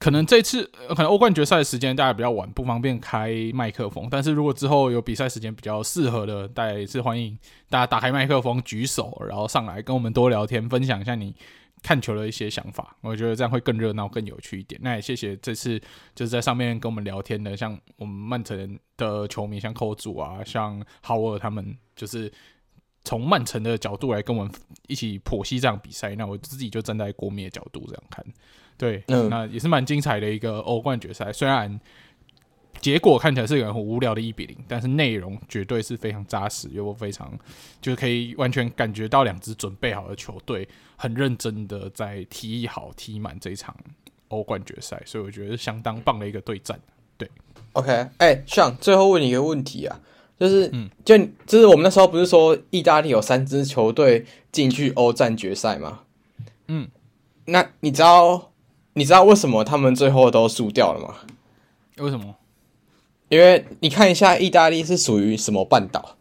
[0.01, 4.07] 可能这次可能欧冠决赛的时间大家比较晚，不方便开麦克风。
[4.09, 7.37] 但是如果之后有比赛时间比较适合的，大家也是欢迎
[7.69, 11.35] 大家打开麦克风举手，然后上来跟我们多聊天，分享一下你
[11.83, 14.81] 看球的一些想法，我觉得这样会更热闹、更有趣一点。
[14.83, 15.79] 那也谢谢这次
[16.15, 22.31] 就是在上面跟我们聊天的，像我们曼城的球迷，像扣主啊，像豪尔他们，就是
[23.03, 24.53] 从曼城的角度来跟我们
[24.87, 26.15] 一起剖析这场比赛。
[26.15, 28.25] 那我自己就站在国米的角度这样看，
[28.77, 31.79] 对，嗯、那也是蛮精彩的一个欧冠决赛，虽然。
[32.79, 37.31] 结果看起来是一个很无聊的一比零，但是内容绝对是非常扎实，又非常
[37.79, 43.75] 就是可以完全感觉到两支准备好的球队很认真的在踢好踢满这场
[44.29, 46.79] 欧冠决赛，所以我觉得是相当棒的一个对战。
[47.17, 47.29] 对
[47.73, 49.99] ，OK，哎、欸，像最后问你一个问题啊，
[50.41, 51.15] 就是，嗯，就
[51.45, 55.99] 就是我们那时候不是说意大利有三支球队进去欧战决赛吗？
[56.67, 56.89] 嗯，
[57.45, 58.49] 那你知道
[58.93, 61.15] 你知道为什么他们最后都输掉了吗？
[61.97, 62.35] 为什么？
[63.29, 66.17] 因为你看一下意大利是属于什么半岛？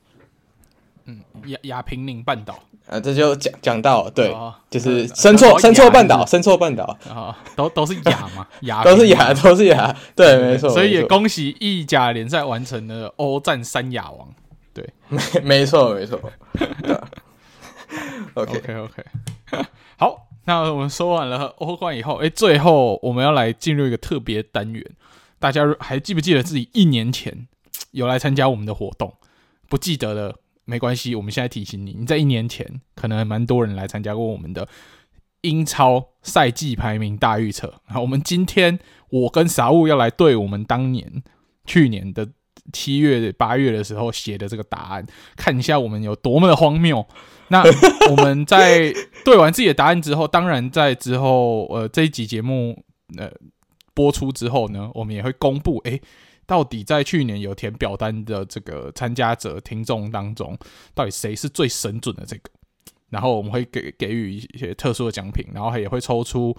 [1.06, 2.62] 嗯，亚亚平宁半岛。
[2.90, 10.68] 啊，这就讲讲到对，哦、就是生错生错半岛，生错半岛啊，都都是亚嘛，亚都是亚，都是亚， 对，没错。
[10.68, 14.28] 所以也恭喜意甲联赛完成了欧战三亚王，
[14.74, 16.20] 对， 没没错没错。
[18.34, 19.04] OK OK OK，
[19.96, 24.84] 好，那我们说完了欧冠以后，哎，最后我们要来进入一个特别单元，
[25.38, 27.46] 大家还记不记得自己一年前
[27.92, 29.14] 有来参加我们的活动？
[29.68, 30.34] 不记得了。
[30.64, 34.68] 没关系，我们现在提醒你，你在一年前可能还蛮多人来参加过我们的
[35.40, 37.80] 英超赛季排名大预测。
[37.86, 41.22] 好，我们今天我跟傻物要来对我们当年
[41.64, 42.28] 去年的
[42.72, 47.04] 七月八月的时候写的这个答案，看一下我们有多么的荒谬。
[47.48, 47.64] 那
[48.10, 48.92] 我们在
[49.24, 52.84] 对完自己的答案之后，当然在之后呃这一集节目
[53.18, 53.28] 呃
[53.92, 56.00] 播出之后呢，我们也会公布诶。
[56.50, 60.58] 到底在去年有填表单的这个参加者听众当中，
[60.92, 62.50] 到底谁是最神准的这个？
[63.08, 66.52] 然后我们会给给予一些特殊的奖品，然后也会抽出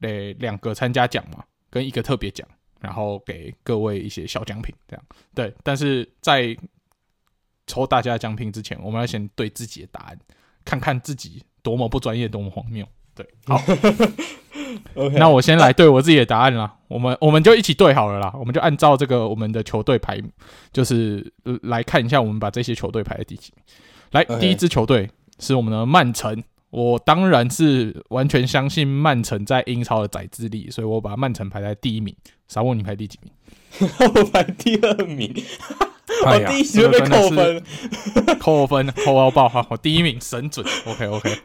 [0.00, 2.44] 诶两个参加奖嘛，跟一个特别奖，
[2.80, 5.54] 然后给各位一些小奖品，这样对。
[5.62, 6.56] 但是在
[7.68, 10.18] 抽大家奖品之前，我们要先对自己的答案，
[10.64, 12.84] 看看自己多么不专业，多么荒谬。
[13.16, 13.60] 对，好。
[14.94, 15.18] Okay.
[15.18, 20.20] 那我先来对我自己的答案啦，我们我们就一起对好了啦，我们就按照这个我们的球队排，
[20.72, 23.64] 就是来看一下我们把这些球队排在第几名。
[24.10, 24.38] 来，Okay.
[24.40, 25.08] 第一支球队
[25.38, 32.14] 是我们的曼城，我当然是完全相信曼城在英超的宰制力，所以我把曼城排在第一名。
[32.48, 33.32] 傻问你排第几名？
[34.00, 35.32] 我排第二名，
[36.26, 37.62] 我第一名就被扣分，
[38.38, 39.66] 扣分扣到爆哈！
[39.70, 41.36] 我第一名神准，OK OK，好。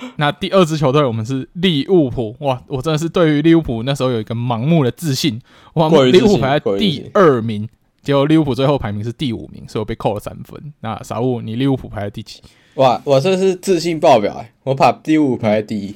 [0.16, 2.62] 那第二支球队，我们是利物浦哇！
[2.66, 5.40] 我真的是对于利物浦那时候有一个盲目的自信
[5.74, 5.88] 哇！
[5.88, 7.68] 利物浦排在第二名，
[8.02, 10.72] 结果利物浦最后排名是第五名，所以我被扣了三分。
[10.80, 12.40] 那傻物，你利物浦排在第几？
[12.74, 13.00] 哇！
[13.04, 14.52] 我这是自信爆表哎！
[14.64, 15.94] 我把第五排在第一，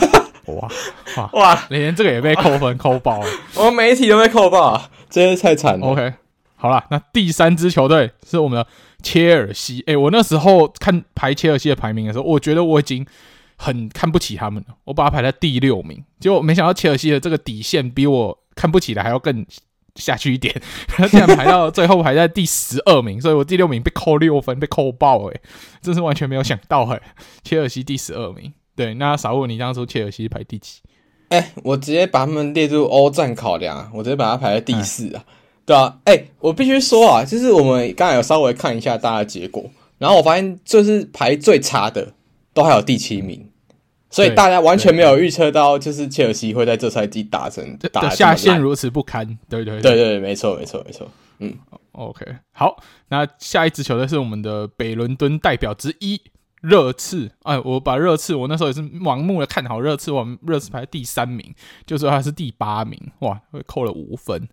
[0.52, 0.68] 哇
[1.16, 1.66] 哇 哇！
[1.70, 3.26] 连这个也被扣分扣爆了，
[3.56, 4.90] 我每一题都被扣爆啊！
[5.08, 5.86] 真是太惨了。
[5.86, 6.12] OK，
[6.56, 8.66] 好了，那第三支球队是我们的
[9.02, 9.80] 切尔西。
[9.86, 13.06] 哎、欸，我那时候看排切尔西的排名的时候，我觉得我已经。
[13.56, 19.44] 很看不起他们了，我把他排在第六名，结果没想到切尔西的这个底线比我看不起的还要更
[19.94, 20.54] 下去一点，
[20.88, 25.40] 他竟然排到最后排在第十二名，所以我第六名被扣六分，被扣爆诶、欸，
[25.80, 27.02] 真是完全没有想到诶、欸。
[27.42, 30.80] 切尔西第十二名，对，那傻问你当初切尔西排第几？
[31.30, 35.24] 哎、欸，我直接把他们列入欧战考量，我直接把他排在第四啊，
[35.64, 39.64] 对啊，哎、欸，我必须说啊，就是我们刚才有稍微看一下大家的结果，
[39.96, 42.12] 然后我发现就是排最差的。
[42.56, 43.46] 都还有第七名，
[44.08, 49.26] 所以大家完全没有预测到，就是切尔西会在这赛季打成打下线如此不堪。
[49.46, 51.06] 对对对对对，没错没错没错。
[51.40, 51.54] 嗯
[51.92, 56.18] ，OK，好，那下一支球队是我们的北伦敦代表之一
[56.62, 57.30] 热刺。
[57.42, 61.54] 哎，我把热刺，我那时候也是盲目的看好热刺，我们热刺排第三名，
[61.84, 64.48] 就说他是第八名，哇，会扣了五分。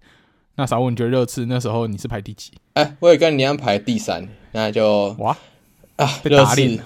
[0.56, 2.52] 那啥，你觉得热刺那时候你是排第几？
[2.74, 5.38] 哎，我也跟你一样排第三，那就哇
[5.96, 6.82] 啊，热刺。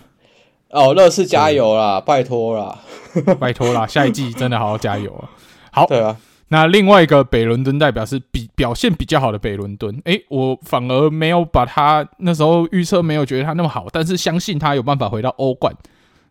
[0.69, 2.01] 哦，乐视加油啦！
[2.01, 2.77] 拜托啦，
[3.39, 3.87] 拜托啦！
[3.87, 5.29] 下一季真的好好加油啊！
[5.71, 6.17] 好，对啊。
[6.49, 15.73] 那另外一个北伦敦代表是比表现比较好的北伦敦，诶，我反而没有把他那时候预测没有觉得他那么好，但是相信他有办法回到欧冠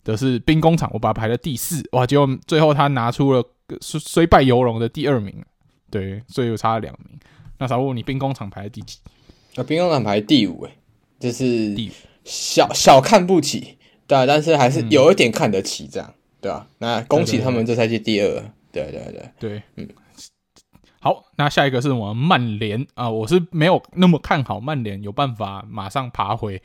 [0.04, 2.06] 的是兵工厂，我把他排在第四，哇！
[2.06, 3.42] 结果最后他拿出了
[3.80, 5.34] 虽虽败犹荣的第二名，
[5.90, 7.18] 对，所以有差了两名。
[7.58, 8.98] 那啥，问你兵工厂排在第几？
[9.56, 10.72] 啊，兵工厂排第五，诶，
[11.18, 11.74] 就是
[12.24, 13.75] 小小看不起。
[14.06, 16.66] 对啊，但是还是有一点看得起这样，嗯、对吧、啊？
[16.78, 18.28] 那恭喜他们这赛季第二，
[18.70, 19.88] 对对对对，对，嗯，
[21.00, 26.62] 好，那下一个是我们曼联啊，我是没有那么看好曼联有办法马上爬回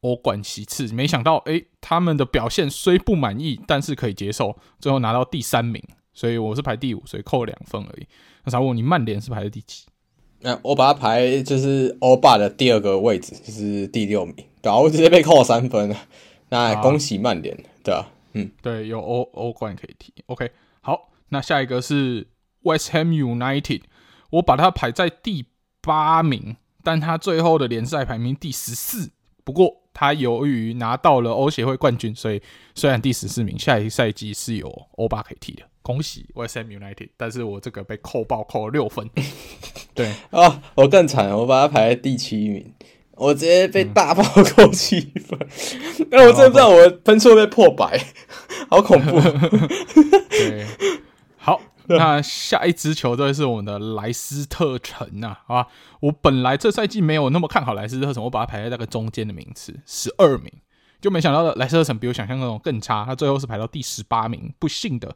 [0.00, 8.06] 欧冠席次，没想到诶，他们的表现虽不满意，但是可以接受，最后拿到第三名，所以我是排第五，所以扣两分而已。
[8.44, 9.84] 那想问你曼联是排在第几？
[10.42, 15.96] 那我把它排就是欧霸的第二个位置，就是第六名， 然后我直接被扣三分了。
[16.50, 20.12] 那恭喜曼联，对啊，嗯，对，有欧欧冠可以踢。
[20.26, 20.50] OK，
[20.82, 22.26] 好，那下一个是
[22.62, 23.82] West Ham United，
[24.30, 25.46] 我把它排在第
[25.80, 29.12] 八名，但他最后的联赛排名第十四。
[29.42, 32.40] 不过他由于拿到了欧协会冠军，所以
[32.74, 35.62] 虽然第十四名，下一赛季是有欧巴可以踢的。
[35.82, 39.08] 恭喜 West Ham United，但是我这个被扣爆扣了六分。
[39.94, 42.74] 对啊、哦，我更惨，我把它排在第七名，
[43.20, 45.38] 我直接被大爆扣七分。
[46.10, 48.02] 哎、嗯，我真的不知道我分数被破百，
[48.70, 49.20] 好恐怖。
[50.30, 50.66] 对，
[51.36, 55.68] 好，那下一支球队是我们的莱斯特城啊，好吧，
[56.00, 60.50] 我本来这赛季没有那么看好莱斯特城，我把它排在那个中间的名次，十二名。
[61.02, 65.14] 就没想到莱斯特城比我想象那种更差，他最后是排到第十八名，不幸的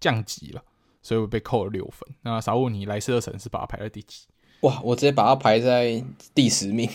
[0.00, 0.62] 降级了，
[1.02, 2.08] 所以我被扣了六分。
[2.22, 4.26] 那傻物，你莱斯特城是把它排在第几？
[4.60, 6.02] 哇，我直接把他排在
[6.34, 6.88] 第十名，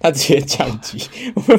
[0.00, 0.98] 他直接降级，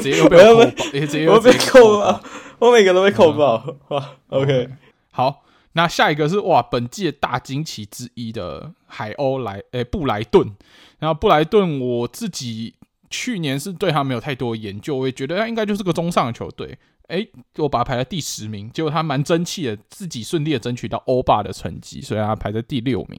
[0.00, 2.22] 接又被扣爆，直接又被扣爆，
[2.58, 3.62] 我每个都被扣爆。
[3.66, 4.68] 嗯、哇，OK，
[5.10, 10.54] 好，那下一个是哇，本季的大惊奇之一的海鸥莱，诶、欸，布莱顿。
[10.98, 12.74] 然后布莱顿，我自己。
[13.08, 16.76] 去年是对他没有太多研究，我也觉得他应该就是个中上的球队。
[17.06, 17.24] 哎，
[17.58, 23.18] 我把他排在第十名，结果他蛮争气的，自己顺利的争取到欧霸的成绩，所以他排在第六名。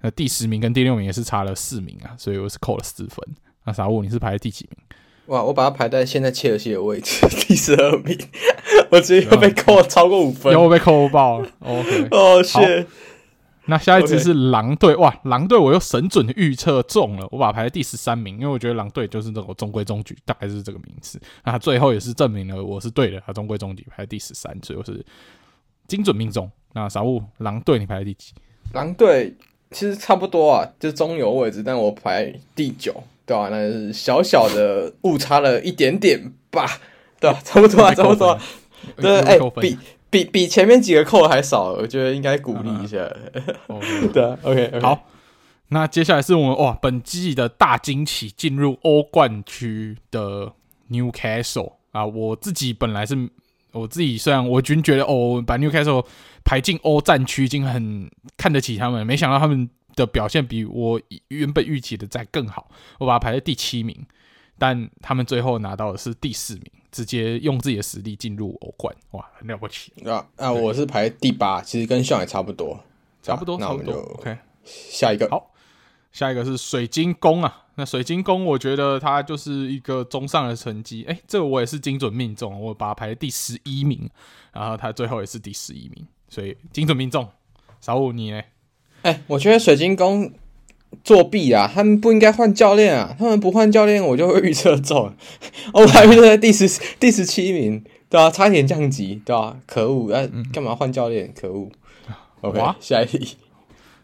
[0.00, 3.18] 呃，第十名跟第六名也是差了四名啊，所以我是扣了四分。
[3.64, 4.78] 那傻物，你是排在第几名？
[5.26, 8.18] 哇，我把它排在现在切尔西的位置， 第十二名。
[8.90, 11.50] 我直接又被扣了超过五分，又 被扣爆了。
[11.60, 12.86] OK，哦，谢。
[13.66, 21.20] 那下一支是狼队.哇，狼队我又神准的预测中了，我把它排在第十三名，因为我觉得狼队就是那种中规中矩，大概是这个名次。
[21.44, 25.04] 那他最后也是证明了我是对的，他中规中矩排在第十三，所以我是
[25.86, 26.50] 精准命中。
[26.72, 28.32] 那傻物，狼队你排在第几？
[28.72, 29.36] 狼队
[29.70, 32.94] 其实差不多啊，就中游位置，但我排第九，
[33.26, 33.48] 对吧、啊？
[33.50, 36.80] 那是小小的误差了一点点吧，
[37.20, 37.40] 对吧、 啊？
[37.44, 38.42] 差不多啊，差不多、啊。
[38.96, 39.78] 对，哎，比。
[40.10, 42.96] 比比前面几个扣的还少，我觉得应该鼓励一下。
[44.10, 45.06] 对，OK，好。
[45.68, 50.50] 那接下来是我们哇，本季的大惊喜进入欧冠区的
[50.90, 52.06] Newcastle 啊！
[52.06, 53.14] 我自己本来是
[53.72, 56.04] 我自己，虽然我均觉得哦，把 Newcastle
[56.44, 64.06] 排进欧战区已经很看得起他们，没想到他们的表现比我原本预期的再更好，我把它排在第七名。
[64.60, 70.26] 但他们最后拿到的是第四名，直接用自己的实力进入欧冠，哇，很了不起啊！
[70.34, 72.82] 啊，我是排第八，其实跟上也差不多，
[73.22, 74.14] 差不多，那我们就差不多。
[74.14, 75.52] OK，下一个，好，
[76.10, 77.66] 下一个是水晶宫啊。
[77.78, 84.10] 那水晶宫，我觉得它就是一个中上的成绩，哎、欸，这个我也是精准命中，我把它排在第十一名，
[84.52, 87.26] 然后它最后也是第十一名，所以精准命中。
[87.80, 88.42] 小五，你呢？
[89.02, 90.30] 哎、欸，我觉得水晶宫。
[91.04, 91.70] 作弊啊！
[91.72, 93.14] 他们不应该换教练啊！
[93.18, 95.12] 他们不换教练，我就会 预测中。
[95.74, 96.66] 我还预测在第十
[96.98, 98.30] 第十七名，对吧、啊？
[98.30, 99.56] 差点降级，对吧、啊？
[99.66, 100.10] 可恶！
[100.10, 101.30] 哎、啊，干嘛换教练？
[101.38, 101.70] 可恶
[102.40, 103.36] ！OK，下一题，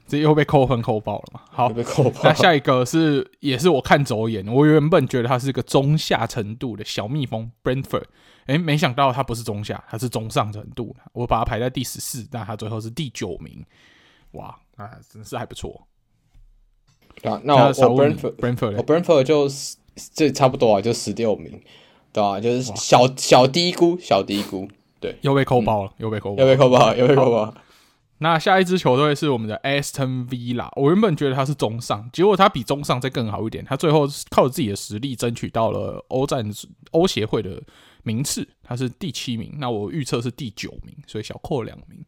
[0.06, 1.40] 这又被扣分扣爆了嘛？
[1.50, 2.20] 好，被扣爆。
[2.24, 8.04] 那下一个是也是我看走眼，我原本觉得它是一个中下程度的小蜜蜂 Brentford，
[8.46, 10.94] 哎，没想到它不是中下，它是中上程度。
[11.14, 13.64] 我把它排在第十四，但它最后是第九名。
[14.32, 15.86] 哇，那真是还不错。
[17.22, 19.48] 对啊，那我我 Brentford，我 Brentford 就
[20.12, 21.62] 这差不多啊，就十六名，
[22.12, 22.40] 对吧、啊？
[22.40, 24.68] 就是小小低估，小低估，
[25.00, 27.54] 对，又被扣爆了，嗯、又被扣爆，又被扣爆，又被扣爆。
[28.18, 36.48] 那下一支球队是我们的 Aston Villa，我原本觉得他是中上，结果他比中上再更好一点，他最后靠自己的实力争取到了欧战
[36.92, 37.60] 欧协会的
[38.02, 39.52] 名次，他是第七名。
[39.58, 42.04] 那我预测是第九名，所以小扣两名。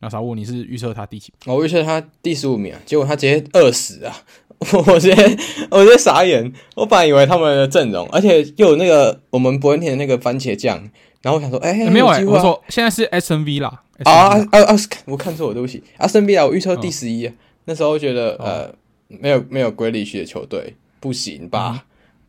[0.00, 1.54] 那啥物，你是预测他第几名？
[1.54, 4.14] 我预测他第十五名啊，结果他直接饿死啊！
[4.86, 5.38] 我直接
[5.70, 10.78] 我直接傻眼，我本来以为他们的阵容，而且又有那个我们伯恩田的那个番茄酱，
[11.22, 14.76] 然后我想说，哎、欸，没有哎、欸，我说现在是 S N V 啦，啊啊啊！
[15.06, 17.30] 我看错了，对不起 N V 啊，我预测第十一，
[17.64, 18.74] 那时候觉得呃，
[19.08, 21.80] 没有没有 Grealish 的球队不行吧，嗯、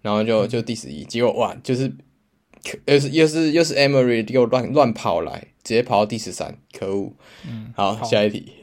[0.04, 1.92] 然后就就第十一，结果哇，就是
[2.86, 5.48] 又是又是又是 Emery 又乱乱跑来。
[5.68, 7.12] 直接跑到第十三，可恶！
[7.46, 8.54] 嗯，好，好，下一题。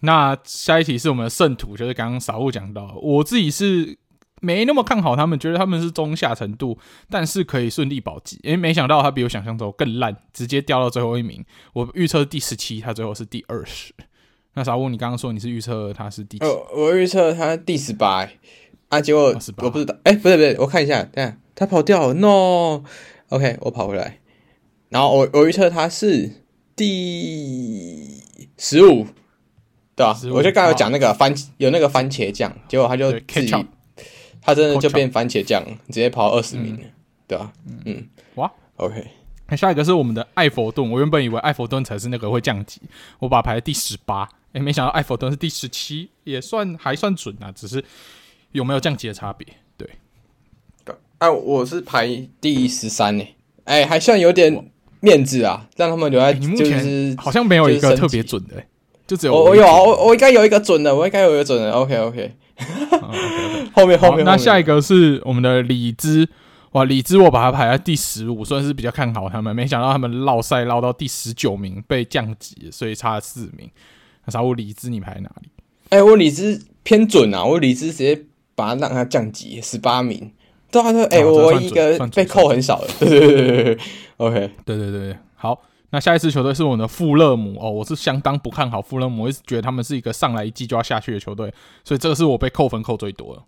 [0.00, 3.98] 那下一题是我们的圣徒，就是刚刚少物讲到，我自己是
[4.40, 6.78] 没那么看好他们，觉得他们是中下程度，
[7.10, 8.38] 但是可以顺利保级。
[8.42, 11.44] 因为没想到他比我想象中更烂，直接掉到最后一名。
[11.72, 13.92] 我预测第十七，他最后是第二十。
[14.54, 16.38] 那傻物，你刚刚说你是预测他是第
[16.74, 18.28] 我预测他第十八
[18.88, 19.94] 啊，结果我不知道。
[20.04, 22.82] 哎、欸，不对不对，我看一下，等下他跑掉了，no。
[23.28, 24.18] OK，我跑回来。
[24.88, 26.44] 然后我我预测他是
[26.74, 28.22] 第
[28.56, 29.06] 十五，
[29.94, 33.52] 对吧？15, 我就刚才有讲那个番、哦、有那个番茄酱，结果他就自己，
[34.48, 36.90] 他真的就变番茄酱，直接跑二十名，嗯、
[37.26, 37.52] 对吧？
[37.66, 39.06] 嗯，嗯哇，OK。
[39.48, 42.80] 那下一个是我们的艾佛顿，我原本以为艾佛顿才是那个会降级，
[43.18, 47.84] 我把它排在第十八，诶，没想到艾佛顿是第十七，也算还算准啊，只是
[48.52, 49.46] 有没有降级的差别？
[49.76, 49.88] 对，
[51.18, 53.24] 哎、啊，我是排第十三呢，
[53.64, 54.70] 哎，还算有点。
[55.00, 56.32] 面子啊，让他们留在。
[56.32, 58.66] 你目前好像没有一个特别准的、欸，
[59.06, 61.70] 就只有我，我有啊，我我应该有一个准的，我应该有一个准的。
[61.70, 62.34] OK OK，
[63.72, 66.28] 后面后面那下一个是我们的李兹，
[66.72, 73.70] 哇，李兹我把它排在第十五，算是比较看好他们，没想到他们绕赛绕到第十九名被降级，所以差了四名。
[74.24, 75.48] 那啥，我李兹你排在哪里？
[75.90, 78.24] 哎、欸，我李兹偏准啊，我李兹直接
[78.54, 80.30] 把它让他降级十八名。
[80.70, 83.78] 对啊，对，哎、欸，我一个被扣很少的，对对对对对
[84.18, 91.52] ，OK，对对对，好，那下一支球队是我们的富勒姆哦，我是相当不看好富勒姆，我一直觉得他们是一个上来一季就要下去的球队，
[91.82, 93.42] 所以这个是我被扣分扣最多的，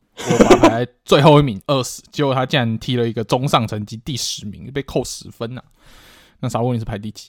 [0.51, 5.69] 我排最后一名 二十，结果他竟然踢了一个中上成绩第十名，被扣十分呐、啊。
[6.41, 7.29] 那傻问你是排第几？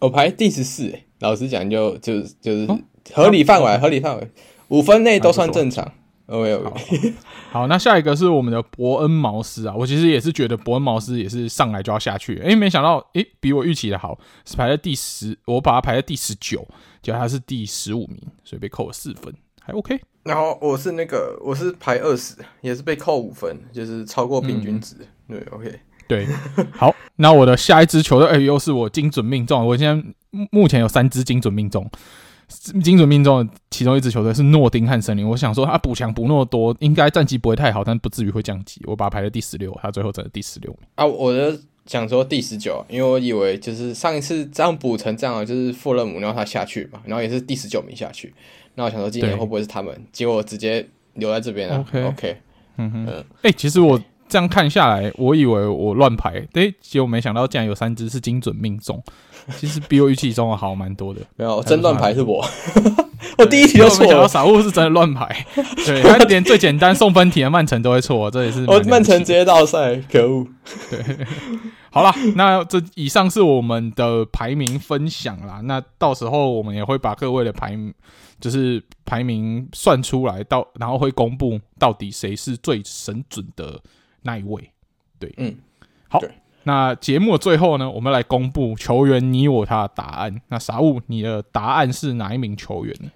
[0.00, 2.66] 我排第十四，哎，老实讲就就就是
[3.14, 4.30] 合理范围，合理范围，
[4.68, 5.92] 五分内都算正常。
[6.30, 7.14] OK OK，
[7.50, 16.64] 好，那下一个是我们的伯恩茅斯啊，我其实也是觉得伯恩茅斯也是上来就要下去，诶、欸，没想到，诶、欸，比我预期的好，是排在第十，我把它排在第十九，
[17.02, 20.00] 结果他是第十五名，所以被扣了四分，还 OK。
[20.22, 24.94] 然后我是那个，我是排二十，也是被扣五分，就是超过平均值。
[25.28, 26.28] 嗯、对，OK，对，
[26.70, 31.90] 好，那我的下一支球队，哎、欸，又是我精准命中，我现在目前有三支精准命中。
[32.82, 38.82] 精准命中的其中一支球队是诺丁汉森林，我想说他补强补那么多，应该战绩不会太好，但不至于会降级。
[38.84, 41.06] 我把他排在第十六，他最后整的第十六名啊！
[41.06, 48.32] 我就想说第十九，因为我以为就是上一次这样补成这样，就是富勒姆，然后他下去嘛，然后也是第十九名下去。
[48.74, 49.94] 那我想说今年会不会是他们？
[50.12, 51.78] 结果直接留在这边了。
[51.78, 52.36] OK OK，
[52.76, 54.00] 嗯哼，哎、欸，其实我
[54.30, 59.02] 这样看下来，我以为我乱排，哎，结果没想到竟然有三只是精准命中。
[59.56, 62.46] 其实比我预期中的好蛮多的， 没有真乱排是我，
[63.38, 64.28] 我第一题就错了。
[64.28, 65.44] 傻物是真的乱排，
[65.84, 70.46] 对， 他连最简单送分题的曼城都会错，这也是我曼城直接倒赛，可恶。
[70.90, 71.26] 对，
[71.90, 75.60] 好了，那这以上是我们的排名分享啦。
[75.64, 77.92] 那到时候我们也会把各位的排名，
[78.40, 83.80] 就是排名算出来，到然后会公布到底谁是最神准的
[84.22, 84.70] 那一位。
[85.18, 85.56] 对，嗯，
[86.08, 86.20] 好。
[86.64, 90.40] 那节目的最后呢，我们来公布球员你我他的答案。
[90.48, 93.10] 那傻物，你的答案是哪一名球员呢？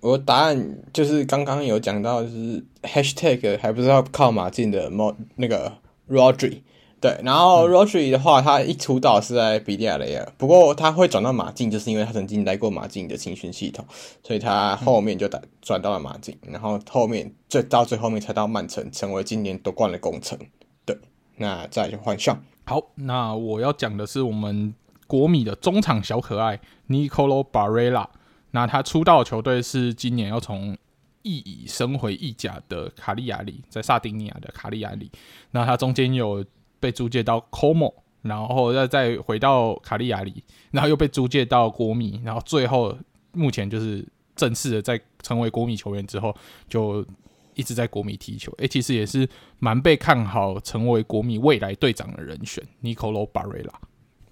[0.00, 4.90] 我的答案就是刚刚有讲到，就是 hashtag 还不知道靠马竞的
[5.36, 5.72] 那个
[6.08, 6.62] Rodri。
[7.00, 13.82] 对，然后 Rodri 的话，他一出道是在比利亚雷尔，不过他会转到马竞，就是因为他曾经来过马竞的青训系统，
[14.22, 20.38] 所以他后面就打转到了马竞，然后后面最到最后面才到曼城，成为今年夺冠的功臣。
[20.84, 20.94] 对，
[21.36, 22.38] 那再来就换上。
[22.66, 24.74] 好，那我要讲的是我们
[25.06, 28.08] 国米的中场小可爱 Nicolo Barella。
[28.50, 30.76] 那他出道的球队是今年要从
[31.22, 35.10] 意乙升回意甲的卡利亚里，在萨丁尼亚的卡利亚里。
[35.52, 36.44] 那他中间有
[36.80, 40.42] 被租借到 Como，然后再再回到卡利亚里，
[40.72, 42.98] 然后又被租借到国米，然后最后
[43.32, 44.04] 目前就是
[44.34, 46.34] 正式的在成为国米球员之后
[46.68, 47.06] 就。
[47.54, 49.28] 一直在国米踢球，诶、其实也是
[49.58, 53.74] 蛮被看好成为国米未来队长的人选，Nicolo Barella。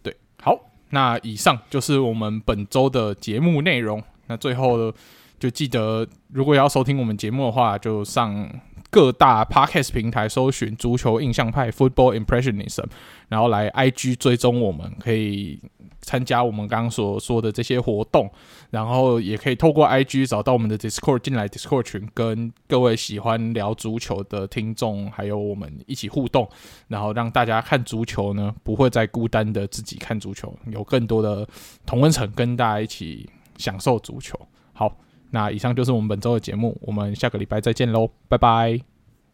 [0.03, 0.57] 对，好，
[0.91, 4.03] 那以上就是我们本周的节目内容。
[4.29, 4.95] 那最后，
[5.39, 8.49] 就记得如果要收听我们节目的话，就上
[8.90, 12.86] 各大 Podcast 平台搜寻“足球印象派 ”（Football Impressionism），
[13.28, 15.60] 然后来 IG 追踪我们，可以。
[16.01, 18.31] 参加我们刚刚所说的这些活动，
[18.70, 26.48] 然后也可以透过 IG 找到我们的 Discord 进来 Discord 群，跟各位喜欢聊足球的听众，还有我们一起互动，
[26.86, 31.47] 然后让大家看足球呢，不会再孤单的自己看足球，有更多的
[31.85, 33.28] 同温层跟大家一起
[33.59, 34.39] 享受足球。
[34.73, 34.97] 好，
[35.31, 38.81] 那以上就是我们本周的节目，我们下个礼拜再见喽，拜拜，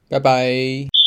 [0.09, 1.04] 拜拜。